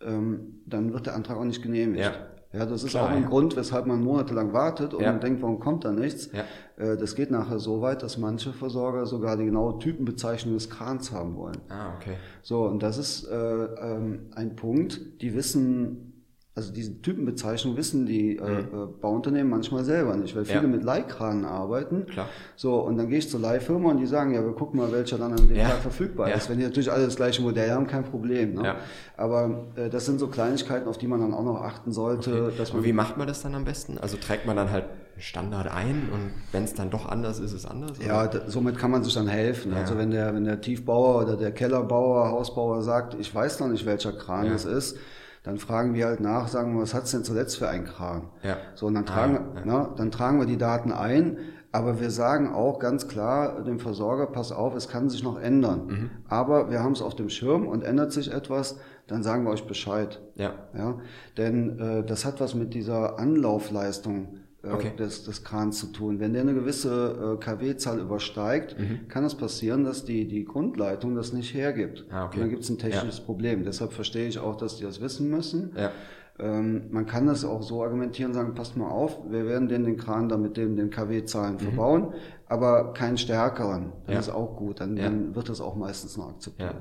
ähm, 0.01 0.61
dann 0.67 0.93
wird 0.93 1.07
der 1.07 1.15
Antrag 1.15 1.37
auch 1.37 1.45
nicht 1.45 1.63
genehmigt. 1.63 2.01
Ja. 2.01 2.29
Ja, 2.55 2.67
das 2.67 2.85
ist 2.85 2.91
Klar, 2.91 3.07
auch 3.07 3.11
ein 3.11 3.23
ja. 3.23 3.29
Grund, 3.29 3.57
weshalb 3.57 3.87
man 3.87 4.01
monatelang 4.03 4.53
wartet 4.53 4.95
und 4.95 5.03
ja. 5.03 5.13
denkt, 5.13 5.43
warum 5.43 5.59
kommt 5.59 5.85
da 5.85 5.91
nichts. 5.91 6.31
Ja. 6.33 6.45
Äh, 6.77 6.97
das 6.97 7.17
geht 7.17 7.33
nachher 7.33 7.59
so 7.59 7.81
weit, 7.81 8.03
dass 8.05 8.17
manche 8.17 8.53
Versorger 8.53 9.07
sogar 9.07 9.37
die 9.37 9.45
genaue 9.45 9.79
Typenbezeichnung 9.81 10.55
des 10.55 10.71
Krans 10.71 11.11
haben 11.11 11.37
wollen. 11.37 11.59
Ah, 11.69 11.95
okay. 11.97 12.15
So, 12.43 12.65
und 12.65 12.83
das 12.83 12.97
ist 12.97 13.25
äh, 13.25 13.35
ähm, 13.35 14.27
ein 14.37 14.55
Punkt, 14.55 15.21
die 15.21 15.35
wissen 15.35 16.14
also 16.57 16.73
diese 16.73 17.03
Typenbezeichnung 17.03 17.77
wissen 17.77 18.07
die 18.07 18.37
äh, 18.37 18.49
mhm. 18.49 18.59
äh, 18.59 18.87
Bauunternehmen 19.01 19.51
manchmal 19.51 19.83
selber 19.83 20.15
nicht, 20.15 20.37
weil 20.37 20.45
viele 20.45 20.63
ja. 20.63 20.69
mit 20.69 20.85
Leihkranen 20.85 21.45
arbeiten. 21.45 22.07
Klar. 22.07 22.29
So, 22.55 22.77
und 22.77 22.97
dann 22.97 23.09
gehe 23.09 23.19
ich 23.19 23.29
zur 23.29 23.41
Leihfirma 23.41 23.91
und 23.91 23.99
die 23.99 24.07
sagen, 24.07 24.33
ja, 24.33 24.45
wir 24.45 24.53
gucken 24.53 24.79
mal, 24.79 24.93
welcher 24.93 25.19
dann 25.19 25.33
an 25.33 25.49
dem 25.49 25.57
ja. 25.57 25.69
Tag 25.69 25.79
verfügbar 25.81 26.29
ja. 26.29 26.37
ist. 26.37 26.49
Wenn 26.49 26.59
die 26.59 26.65
natürlich 26.65 26.93
alle 26.93 27.07
das 27.07 27.17
gleiche 27.17 27.43
Modell 27.43 27.73
haben, 27.73 27.89
kein 27.89 28.05
Problem. 28.05 28.55
Ne? 28.55 28.65
Ja. 28.65 28.77
Aber 29.17 29.65
äh, 29.75 29.91
das 29.91 30.07
sind 30.07 30.21
so 30.21 30.29
Kleinigkeiten, 30.29 30.87
auf 30.87 30.97
die 30.97 31.09
man 31.09 31.21
dann 31.21 31.35
auch 31.35 31.43
noch 31.43 31.61
achten 31.61 31.91
sollte. 31.91 32.45
Okay. 32.45 32.57
Dass 32.57 32.73
man 32.73 32.81
und 32.81 32.87
wie 32.87 32.93
macht 32.93 33.17
man 33.17 33.27
das 33.27 33.43
dann 33.43 33.57
am 33.57 33.65
besten? 33.65 33.99
Also 33.99 34.17
trägt 34.17 34.47
man 34.47 34.55
dann 34.55 34.71
halt 34.71 34.85
Standard 35.19 35.67
ein 35.67 36.09
und 36.13 36.31
wenn 36.53 36.65
es 36.65 36.75
dann 36.75 36.91
doch 36.91 37.07
anders 37.07 37.39
ist, 37.39 37.47
ist 37.47 37.65
es 37.65 37.67
anders? 37.67 37.99
Oder? 37.99 38.07
Ja, 38.07 38.31
somit 38.47 38.79
kann 38.79 38.91
man 38.93 39.03
sich 39.03 39.15
dann 39.15 39.29
helfen. 39.29 39.73
Ja. 39.73 39.79
Also 39.79 39.97
wenn 39.99 40.11
der, 40.11 40.35
wenn 40.35 40.45
der 40.45 40.61
Tiefbauer 40.61 41.23
oder 41.23 41.37
der 41.37 41.51
Kellerbauer, 41.51 42.31
Hausbauer 42.31 42.83
sagt, 42.83 43.15
ich 43.15 43.33
weiß 43.35 43.61
noch 43.61 43.69
nicht, 43.69 43.87
welcher 43.87 44.13
Kran 44.13 44.47
es 44.47 44.65
ist, 44.65 44.97
dann 45.45 45.59
fragen 45.59 45.95
wir 45.95 46.07
halt 46.07 46.21
nach, 46.21 46.49
sagen 46.49 46.75
wir, 46.75 46.83
was 46.83 46.95
hat's 46.95 47.13
denn 47.13 47.23
zuletzt 47.23 47.59
für 47.59 47.69
einen 47.69 47.85
Kran? 47.85 48.31
Ja. 48.43 48.57
So, 48.75 48.87
und 48.87 48.95
dann 48.95 49.07
tragen, 49.07 49.37
ah, 49.37 49.59
ja. 49.59 49.65
ne, 49.65 49.89
dann 49.97 50.11
tragen 50.11 50.41
wir 50.41 50.47
die 50.47 50.57
Daten 50.57 50.91
ein, 50.91 51.37
aber 51.71 52.01
wir 52.01 52.11
sagen 52.11 52.53
auch 52.53 52.79
ganz 52.79 53.09
klar 53.09 53.63
dem 53.63 53.79
Versorger, 53.79 54.27
pass 54.27 54.53
auf, 54.53 54.75
es 54.75 54.89
kann 54.89 55.11
sich 55.11 55.23
noch 55.23 55.39
ändern. 55.39 55.87
Mhm. 55.87 56.11
Aber 56.29 56.71
wir 56.71 56.83
haben 56.83 56.93
es 56.93 57.03
auf 57.03 57.15
dem 57.15 57.29
Schirm 57.29 57.67
und 57.67 57.85
ändert 57.85 58.13
sich 58.13 58.33
etwas, 58.33 58.79
dann 59.07 59.23
sagen 59.23 59.45
wir 59.45 59.51
euch 59.51 59.67
Bescheid. 59.67 60.23
Ja. 60.35 60.55
ja? 60.73 60.99
Denn 61.37 61.79
äh, 61.79 62.05
das 62.05 62.25
hat 62.25 62.41
was 62.41 62.55
mit 62.55 62.73
dieser 62.73 63.19
Anlaufleistung 63.19 64.39
okay. 64.73 64.93
des, 64.97 65.25
des 65.25 65.45
Krans 65.45 65.79
zu 65.81 65.87
tun. 65.89 66.21
Wenn 66.21 66.33
der 66.33 66.43
eine 66.43 66.55
gewisse 66.55 67.37
äh, 67.39 67.45
kW-Zahl 67.45 67.99
übersteigt, 67.99 68.79
mhm. 68.79 69.09
kann 69.09 69.25
es 69.25 69.35
passieren, 69.35 69.85
dass 69.85 70.05
die, 70.05 70.27
die 70.27 70.45
Grundleitung 70.45 71.15
das 71.15 71.33
nicht 71.33 71.55
hergibt. 71.55 72.07
Ah, 72.11 72.27
okay. 72.27 72.37
Und 72.37 72.41
dann 72.43 72.51
gibt 72.51 72.63
es 72.63 72.71
ein 72.71 72.79
technisches 72.79 73.19
ja. 73.19 73.25
Problem. 73.25 73.65
Deshalb 73.65 73.93
verstehe 73.93 74.29
ich 74.29 74.39
auch, 74.39 74.57
dass 74.57 74.77
die 74.77 74.85
das 74.85 75.01
wissen 75.01 75.31
müssen. 75.31 75.73
Ja. 75.77 75.91
Ähm, 76.39 76.87
man 76.91 77.07
kann 77.07 77.27
das 77.27 77.45
auch 77.45 77.63
so 77.63 77.85
argumentieren, 77.85 78.33
sagen, 78.33 78.55
passt 78.55 78.77
mal 78.77 78.89
auf, 78.89 79.21
wir 79.29 79.47
werden 79.47 79.69
den, 79.69 79.85
den 79.85 79.97
Kran 79.97 80.29
da 80.29 80.37
mit 80.37 80.57
dem, 80.57 80.77
den 80.77 80.91
kW-Zahlen 80.91 81.55
mhm. 81.55 81.61
verbauen, 81.61 82.13
aber 82.49 82.93
keinen 82.93 83.19
stärkeren. 83.19 83.93
Dann 84.07 84.15
ja. 84.15 84.21
ist 84.21 84.31
auch 84.31 84.57
gut, 84.57 84.81
dann, 84.81 84.97
dann 84.97 85.35
wird 85.37 85.49
das 85.49 85.61
auch 85.61 85.77
meistens 85.77 86.17
noch 86.17 86.31
akzeptiert. 86.31 86.75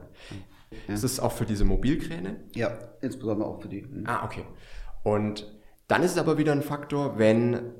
Ist 0.88 1.04
es 1.04 1.20
auch 1.20 1.32
für 1.32 1.46
diese 1.46 1.66
Mobilkräne? 1.66 2.38
Ja, 2.56 2.72
insbesondere 3.02 3.48
auch 3.48 3.62
für 3.62 3.68
die. 3.68 3.84
Mhm. 3.84 4.06
Ah, 4.08 4.26
okay. 4.26 4.44
Und 5.04 5.53
dann 5.88 6.04
ist 6.04 6.12
es 6.12 6.18
aber 6.18 6.38
wieder 6.38 6.52
ein 6.52 6.62
Faktor, 6.62 7.18
wenn 7.18 7.74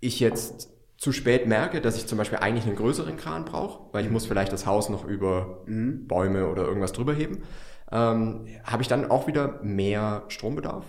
ich 0.00 0.20
jetzt 0.20 0.70
zu 0.96 1.12
spät 1.12 1.46
merke, 1.46 1.80
dass 1.80 1.96
ich 1.96 2.06
zum 2.06 2.18
Beispiel 2.18 2.38
eigentlich 2.38 2.66
einen 2.66 2.76
größeren 2.76 3.16
Kran 3.16 3.44
brauche, 3.44 3.92
weil 3.92 4.04
ich 4.04 4.10
muss 4.10 4.26
vielleicht 4.26 4.52
das 4.52 4.66
Haus 4.66 4.88
noch 4.88 5.04
über 5.04 5.62
mhm. 5.66 6.06
Bäume 6.06 6.48
oder 6.48 6.64
irgendwas 6.64 6.92
drüber 6.92 7.12
heben, 7.12 7.42
ähm, 7.90 8.46
habe 8.64 8.82
ich 8.82 8.88
dann 8.88 9.10
auch 9.10 9.26
wieder 9.26 9.60
mehr 9.62 10.24
Strombedarf? 10.28 10.84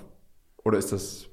Oder 0.63 0.77
ist 0.77 0.91
das 0.91 1.27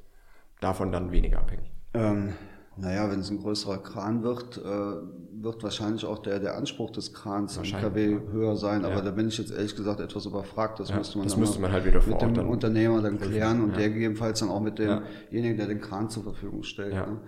davon 0.61 0.93
dann 0.93 1.13
weniger 1.13 1.39
abhängig? 1.39 1.71
Ähm, 1.95 2.35
naja, 2.77 3.11
wenn 3.11 3.21
es 3.21 3.31
ein 3.31 3.39
größerer 3.39 3.79
Kran 3.79 4.23
wird, 4.23 4.59
äh, 4.59 5.43
wird 5.43 5.63
wahrscheinlich 5.63 6.07
auch 6.07 6.19
der, 6.19 6.39
der 6.39 6.57
Anspruch 6.57 6.91
des 6.91 7.13
Krans 7.13 7.57
im 7.57 7.65
KW 7.65 8.19
höher 8.33 8.57
sein. 8.57 8.85
Aber 8.85 8.97
ja. 8.97 9.01
da 9.03 9.11
bin 9.11 9.29
ich 9.29 9.39
jetzt 9.39 9.53
ehrlich 9.53 9.77
gesagt 9.77 10.01
etwas 10.01 10.25
überfragt. 10.25 10.81
Das 10.81 10.89
ja, 10.89 10.97
müsste 10.97 11.19
man, 11.19 11.27
das 11.27 11.37
müsste 11.37 11.61
man 11.61 11.73
halt 11.73 11.85
wieder 11.85 12.01
mit 12.07 12.21
dem 12.23 12.35
dann 12.35 12.47
Unternehmer 12.47 13.03
dann 13.03 13.21
klären 13.21 13.63
und 13.63 13.77
der 13.77 13.91
gegebenenfalls 13.91 14.41
dann 14.41 14.49
auch 14.49 14.61
mit 14.61 14.79
demjenigen, 14.79 15.57
der 15.57 15.67
den 15.67 15.81
Kran 15.81 16.09
zur 16.09 16.23
Verfügung 16.23 16.63
stellt. 16.63 16.95
Ne? 16.95 17.21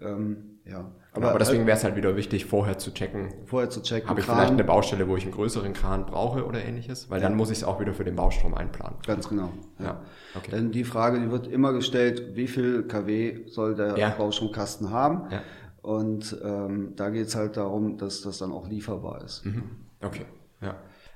Ähm, 0.00 0.58
ja. 0.64 0.90
Aber, 1.12 1.30
aber 1.30 1.38
deswegen 1.38 1.66
wäre 1.66 1.76
es 1.76 1.84
halt 1.84 1.96
wieder 1.96 2.16
wichtig, 2.16 2.44
vorher 2.44 2.76
zu 2.76 2.92
checken. 2.92 3.32
Vorher 3.46 3.70
zu 3.70 3.82
checken. 3.82 4.08
Habe 4.10 4.20
ich 4.20 4.26
Kran. 4.26 4.36
vielleicht 4.36 4.52
eine 4.52 4.64
Baustelle, 4.64 5.08
wo 5.08 5.16
ich 5.16 5.22
einen 5.22 5.32
größeren 5.32 5.72
Kran 5.72 6.04
brauche 6.04 6.44
oder 6.44 6.62
ähnliches? 6.62 7.08
Weil 7.08 7.22
ja. 7.22 7.28
dann 7.28 7.36
muss 7.36 7.50
ich 7.50 7.58
es 7.58 7.64
auch 7.64 7.80
wieder 7.80 7.94
für 7.94 8.04
den 8.04 8.16
Baustrom 8.16 8.54
einplanen. 8.54 8.98
Ganz 9.06 9.28
genau. 9.28 9.50
Ja. 9.78 9.84
ja. 9.84 10.02
Okay. 10.34 10.50
Denn 10.50 10.72
die 10.72 10.84
Frage, 10.84 11.20
die 11.20 11.30
wird 11.30 11.46
immer 11.46 11.72
gestellt, 11.72 12.34
wie 12.34 12.48
viel 12.48 12.82
kW 12.82 13.46
soll 13.46 13.74
der 13.74 13.96
ja. 13.96 14.10
Baustromkasten 14.10 14.90
haben? 14.90 15.30
Ja. 15.30 15.42
Und 15.80 16.36
ähm, 16.44 16.94
da 16.96 17.10
geht 17.10 17.28
es 17.28 17.36
halt 17.36 17.56
darum, 17.56 17.96
dass 17.96 18.20
das 18.20 18.38
dann 18.38 18.50
auch 18.50 18.68
lieferbar 18.68 19.22
ist. 19.24 19.46
Mhm. 19.46 19.62
Okay, 20.02 20.26
ja. 20.60 20.74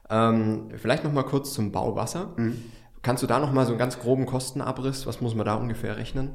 Ähm, 0.09 0.69
vielleicht 0.77 1.05
nochmal 1.05 1.25
kurz 1.25 1.53
zum 1.53 1.73
Bauwasser. 1.73 2.35
Mhm. 2.37 2.57
Kannst 3.03 3.23
du 3.23 3.27
da 3.27 3.39
nochmal 3.39 3.65
so 3.65 3.73
einen 3.73 3.79
ganz 3.79 3.99
groben 3.99 4.27
Kostenabriss, 4.27 5.07
was 5.07 5.21
muss 5.21 5.35
man 5.35 5.47
da 5.47 5.55
ungefähr 5.55 5.97
rechnen? 5.97 6.31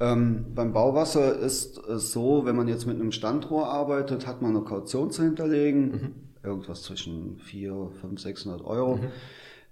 Ähm, 0.00 0.46
beim 0.54 0.72
Bauwasser 0.72 1.38
ist 1.38 1.78
es 1.78 2.12
so, 2.12 2.44
wenn 2.44 2.54
man 2.54 2.68
jetzt 2.68 2.86
mit 2.86 3.00
einem 3.00 3.12
Standrohr 3.12 3.66
arbeitet, 3.66 4.26
hat 4.26 4.42
man 4.42 4.56
eine 4.56 4.64
Kaution 4.64 5.10
zu 5.10 5.24
hinterlegen, 5.24 5.90
mhm. 5.90 6.14
irgendwas 6.42 6.82
zwischen 6.82 7.38
4, 7.38 7.90
5, 8.00 8.20
600 8.20 8.64
Euro. 8.64 8.96
Mhm. 8.96 9.10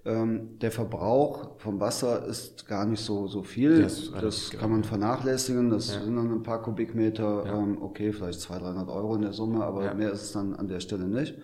Ähm, 0.05 0.59
der 0.61 0.71
Verbrauch 0.71 1.59
vom 1.59 1.81
Wasser 1.81 2.25
ist 2.27 2.67
gar 2.67 2.87
nicht 2.87 3.01
so, 3.01 3.27
so 3.27 3.43
viel. 3.43 3.83
Das, 3.83 4.13
das 4.21 4.51
kann 4.51 4.71
man 4.71 4.85
vernachlässigen. 4.85 5.71
Das 5.71 5.93
ja. 5.93 6.01
sind 6.01 6.17
dann 6.17 6.31
ein 6.31 6.43
paar 6.45 6.63
Kubikmeter. 6.63 7.45
Ja. 7.45 7.59
Ähm, 7.59 7.83
okay, 7.83 8.13
vielleicht 8.13 8.41
200, 8.41 8.75
300 8.75 8.89
Euro 8.89 9.17
in 9.17 9.23
der 9.23 9.33
Summe, 9.33 9.65
aber 9.65 9.85
ja. 9.85 9.95
mehr 9.95 10.13
ist 10.13 10.23
es 10.23 10.33
dann 10.33 10.55
an 10.55 10.69
der 10.69 10.79
Stelle 10.79 11.07
nicht. 11.07 11.35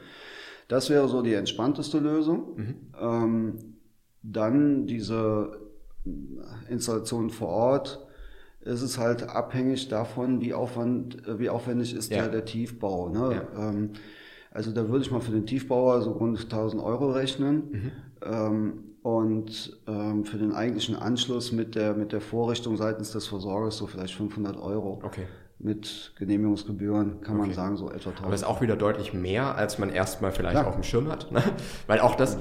Das 0.69 0.91
wäre 0.91 1.09
so 1.09 1.23
die 1.23 1.35
entspannteste 1.35 1.99
Lösung. 1.99 2.57
Mhm. 2.57 2.75
Ähm, 3.01 3.59
dann 4.23 4.87
diese 4.87 5.59
Installation 6.69 7.31
vor 7.31 7.49
Ort 7.49 8.07
ist 8.65 8.83
es 8.83 8.99
halt 8.99 9.29
abhängig 9.29 9.89
davon, 9.89 10.41
wie, 10.41 10.55
aufwand, 10.55 11.23
wie 11.39 11.49
aufwendig 11.49 11.95
ist 11.95 12.11
ja. 12.11 12.23
der, 12.23 12.29
der 12.29 12.45
Tiefbau. 12.45 13.09
Ne? 13.09 13.43
Ja. 13.55 13.69
Ähm, 13.69 13.91
also 14.51 14.71
da 14.71 14.89
würde 14.89 15.05
ich 15.05 15.11
mal 15.11 15.21
für 15.21 15.33
den 15.33 15.47
Tiefbauer 15.47 16.03
so 16.03 16.13
rund 16.13 16.41
1000 16.41 16.83
Euro 16.83 17.11
rechnen. 17.11 17.71
Mhm. 17.71 17.93
Ähm, 18.25 18.73
und 19.03 19.81
ähm, 19.89 20.25
für 20.25 20.39
den 20.39 20.53
eigentlichen 20.53 20.95
Anschluss 20.95 21.51
mit 21.51 21.75
der, 21.75 21.95
mit 21.95 22.13
der 22.13 22.21
Vorrichtung 22.21 22.77
seitens 22.77 23.11
des 23.11 23.27
Versorgers 23.27 23.77
so 23.77 23.89
vielleicht 23.89 24.15
500 24.15 24.57
Euro. 24.57 25.01
Okay. 25.03 25.27
Mit 25.59 26.13
Genehmigungsgebühren 26.19 27.21
kann 27.21 27.37
okay. 27.37 27.47
man 27.47 27.55
sagen, 27.55 27.77
so 27.77 27.89
etwa 27.89 28.11
1000. 28.11 28.25
Aber 28.25 28.35
ist 28.35 28.45
auch 28.45 28.61
wieder 28.61 28.77
deutlich 28.77 29.13
mehr, 29.13 29.57
als 29.57 29.79
man 29.79 29.91
erstmal 29.91 30.33
vielleicht 30.33 30.57
ja. 30.57 30.67
auf 30.67 30.75
dem 30.75 30.83
Schirm 30.85 31.09
hat. 31.09 31.33
Ne? 31.33 31.43
Weil 31.89 32.01
auch 32.01 32.15
das, 32.15 32.39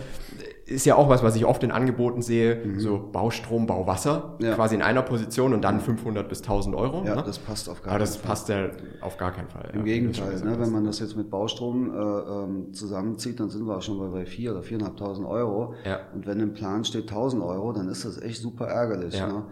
ist 0.72 0.86
ja 0.86 0.96
auch 0.96 1.10
was, 1.10 1.24
was 1.24 1.36
ich 1.36 1.46
oft 1.46 1.64
in 1.64 1.72
Angeboten 1.72 2.22
sehe, 2.22 2.64
mhm. 2.64 2.80
so 2.80 3.10
Baustrom, 3.12 3.68
Bauwasser, 3.68 4.38
ja. 4.40 4.56
quasi 4.56 4.76
in 4.76 4.82
einer 4.82 5.02
Position 5.02 5.54
und 5.54 5.62
dann 5.62 5.80
500 5.80 6.28
bis 6.28 6.42
1000 6.42 6.76
Euro. 6.76 7.04
Ja, 7.06 7.16
ne? 7.16 7.24
das 7.26 7.40
passt 7.40 7.70
auf 7.70 7.82
gar 7.82 7.94
Aber 7.94 8.04
keinen 8.04 8.14
Fall. 8.14 8.18
Das 8.18 8.28
passt 8.28 8.50
ja 8.50 8.70
auf 9.02 9.18
gar 9.18 9.32
keinen 9.32 9.50
Fall. 9.50 9.70
Im 9.74 9.80
ja, 9.80 9.94
Gegenteil, 9.94 10.40
ne, 10.44 10.60
wenn 10.60 10.72
man 10.72 10.86
das 10.86 11.00
jetzt 11.00 11.16
mit 11.16 11.30
Baustrom 11.30 11.92
äh, 11.94 11.98
ähm, 11.98 12.74
zusammenzieht, 12.74 13.40
dann 13.40 13.50
sind 13.50 13.66
wir 13.68 13.78
auch 13.78 13.82
schon 13.82 14.00
bei, 14.00 14.08
bei 14.08 14.26
4 14.26 14.52
oder 14.52 14.62
4.500 14.62 15.28
Euro. 15.28 15.76
Ja. 15.86 16.00
Und 16.14 16.26
wenn 16.26 16.40
im 16.40 16.54
Plan 16.54 16.84
steht 16.84 17.10
1000 17.10 17.44
Euro, 17.44 17.74
dann 17.74 17.88
ist 17.88 18.06
das 18.06 18.22
echt 18.22 18.42
super 18.42 18.68
ärgerlich. 18.68 19.16
Ja. 19.16 19.28
Ne? 19.28 19.44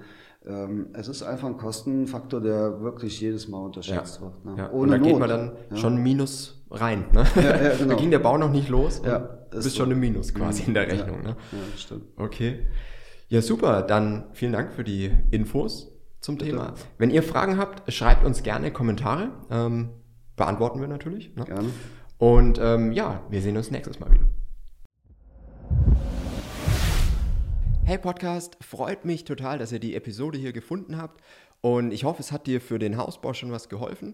Ähm, 0.45 0.87
es 0.93 1.07
ist 1.07 1.21
einfach 1.21 1.47
ein 1.47 1.57
Kostenfaktor, 1.57 2.39
der 2.39 2.81
wirklich 2.81 3.19
jedes 3.19 3.47
Mal 3.47 3.59
unterschätzt 3.65 4.17
ja. 4.17 4.21
wird. 4.21 4.45
Ne? 4.45 4.55
Ja. 4.57 4.71
Ohne 4.71 4.81
und 4.81 4.89
da 4.91 4.97
Not. 4.97 5.07
geht 5.07 5.19
man 5.19 5.29
dann 5.29 5.51
ja. 5.69 5.75
schon 5.75 5.97
Minus 6.01 6.58
rein. 6.71 7.05
Ne? 7.11 7.25
Ja, 7.35 7.41
ja, 7.41 7.75
genau. 7.77 7.93
da 7.93 7.99
ging 7.99 8.11
der 8.11 8.19
Bau 8.19 8.37
noch 8.37 8.51
nicht 8.51 8.69
los. 8.69 9.01
Ja, 9.05 9.17
bist 9.17 9.69
so. 9.71 9.77
schon 9.77 9.91
im 9.91 9.99
Minus 9.99 10.33
quasi 10.33 10.63
in 10.63 10.73
der 10.73 10.87
Rechnung. 10.87 11.21
Ne? 11.21 11.35
Ja, 11.51 11.77
stimmt. 11.77 12.03
Okay. 12.17 12.67
Ja, 13.27 13.41
super. 13.41 13.81
Dann 13.81 14.25
vielen 14.33 14.53
Dank 14.53 14.73
für 14.73 14.83
die 14.83 15.11
Infos 15.31 15.91
zum 16.19 16.37
Bitte. 16.37 16.51
Thema. 16.51 16.73
Wenn 16.97 17.09
ihr 17.09 17.23
Fragen 17.23 17.57
habt, 17.57 17.91
schreibt 17.91 18.25
uns 18.25 18.43
gerne 18.43 18.71
Kommentare. 18.71 19.31
Ähm, 19.49 19.89
beantworten 20.35 20.79
wir 20.79 20.87
natürlich. 20.87 21.35
Ne? 21.35 21.45
Gerne. 21.45 21.69
Und 22.17 22.59
ähm, 22.61 22.91
ja, 22.91 23.23
wir 23.29 23.41
sehen 23.41 23.55
uns 23.55 23.71
nächstes 23.71 23.99
Mal 23.99 24.11
wieder. 24.11 24.25
Hey 27.83 27.97
Podcast, 27.97 28.57
freut 28.61 29.03
mich 29.03 29.23
total, 29.23 29.57
dass 29.57 29.71
ihr 29.71 29.79
die 29.79 29.95
Episode 29.95 30.37
hier 30.37 30.53
gefunden 30.53 30.97
habt 30.97 31.23
und 31.61 31.91
ich 31.91 32.03
hoffe, 32.03 32.21
es 32.21 32.31
hat 32.31 32.45
dir 32.45 32.61
für 32.61 32.77
den 32.77 32.97
Hausbau 32.97 33.33
schon 33.33 33.51
was 33.51 33.67
geholfen. 33.67 34.13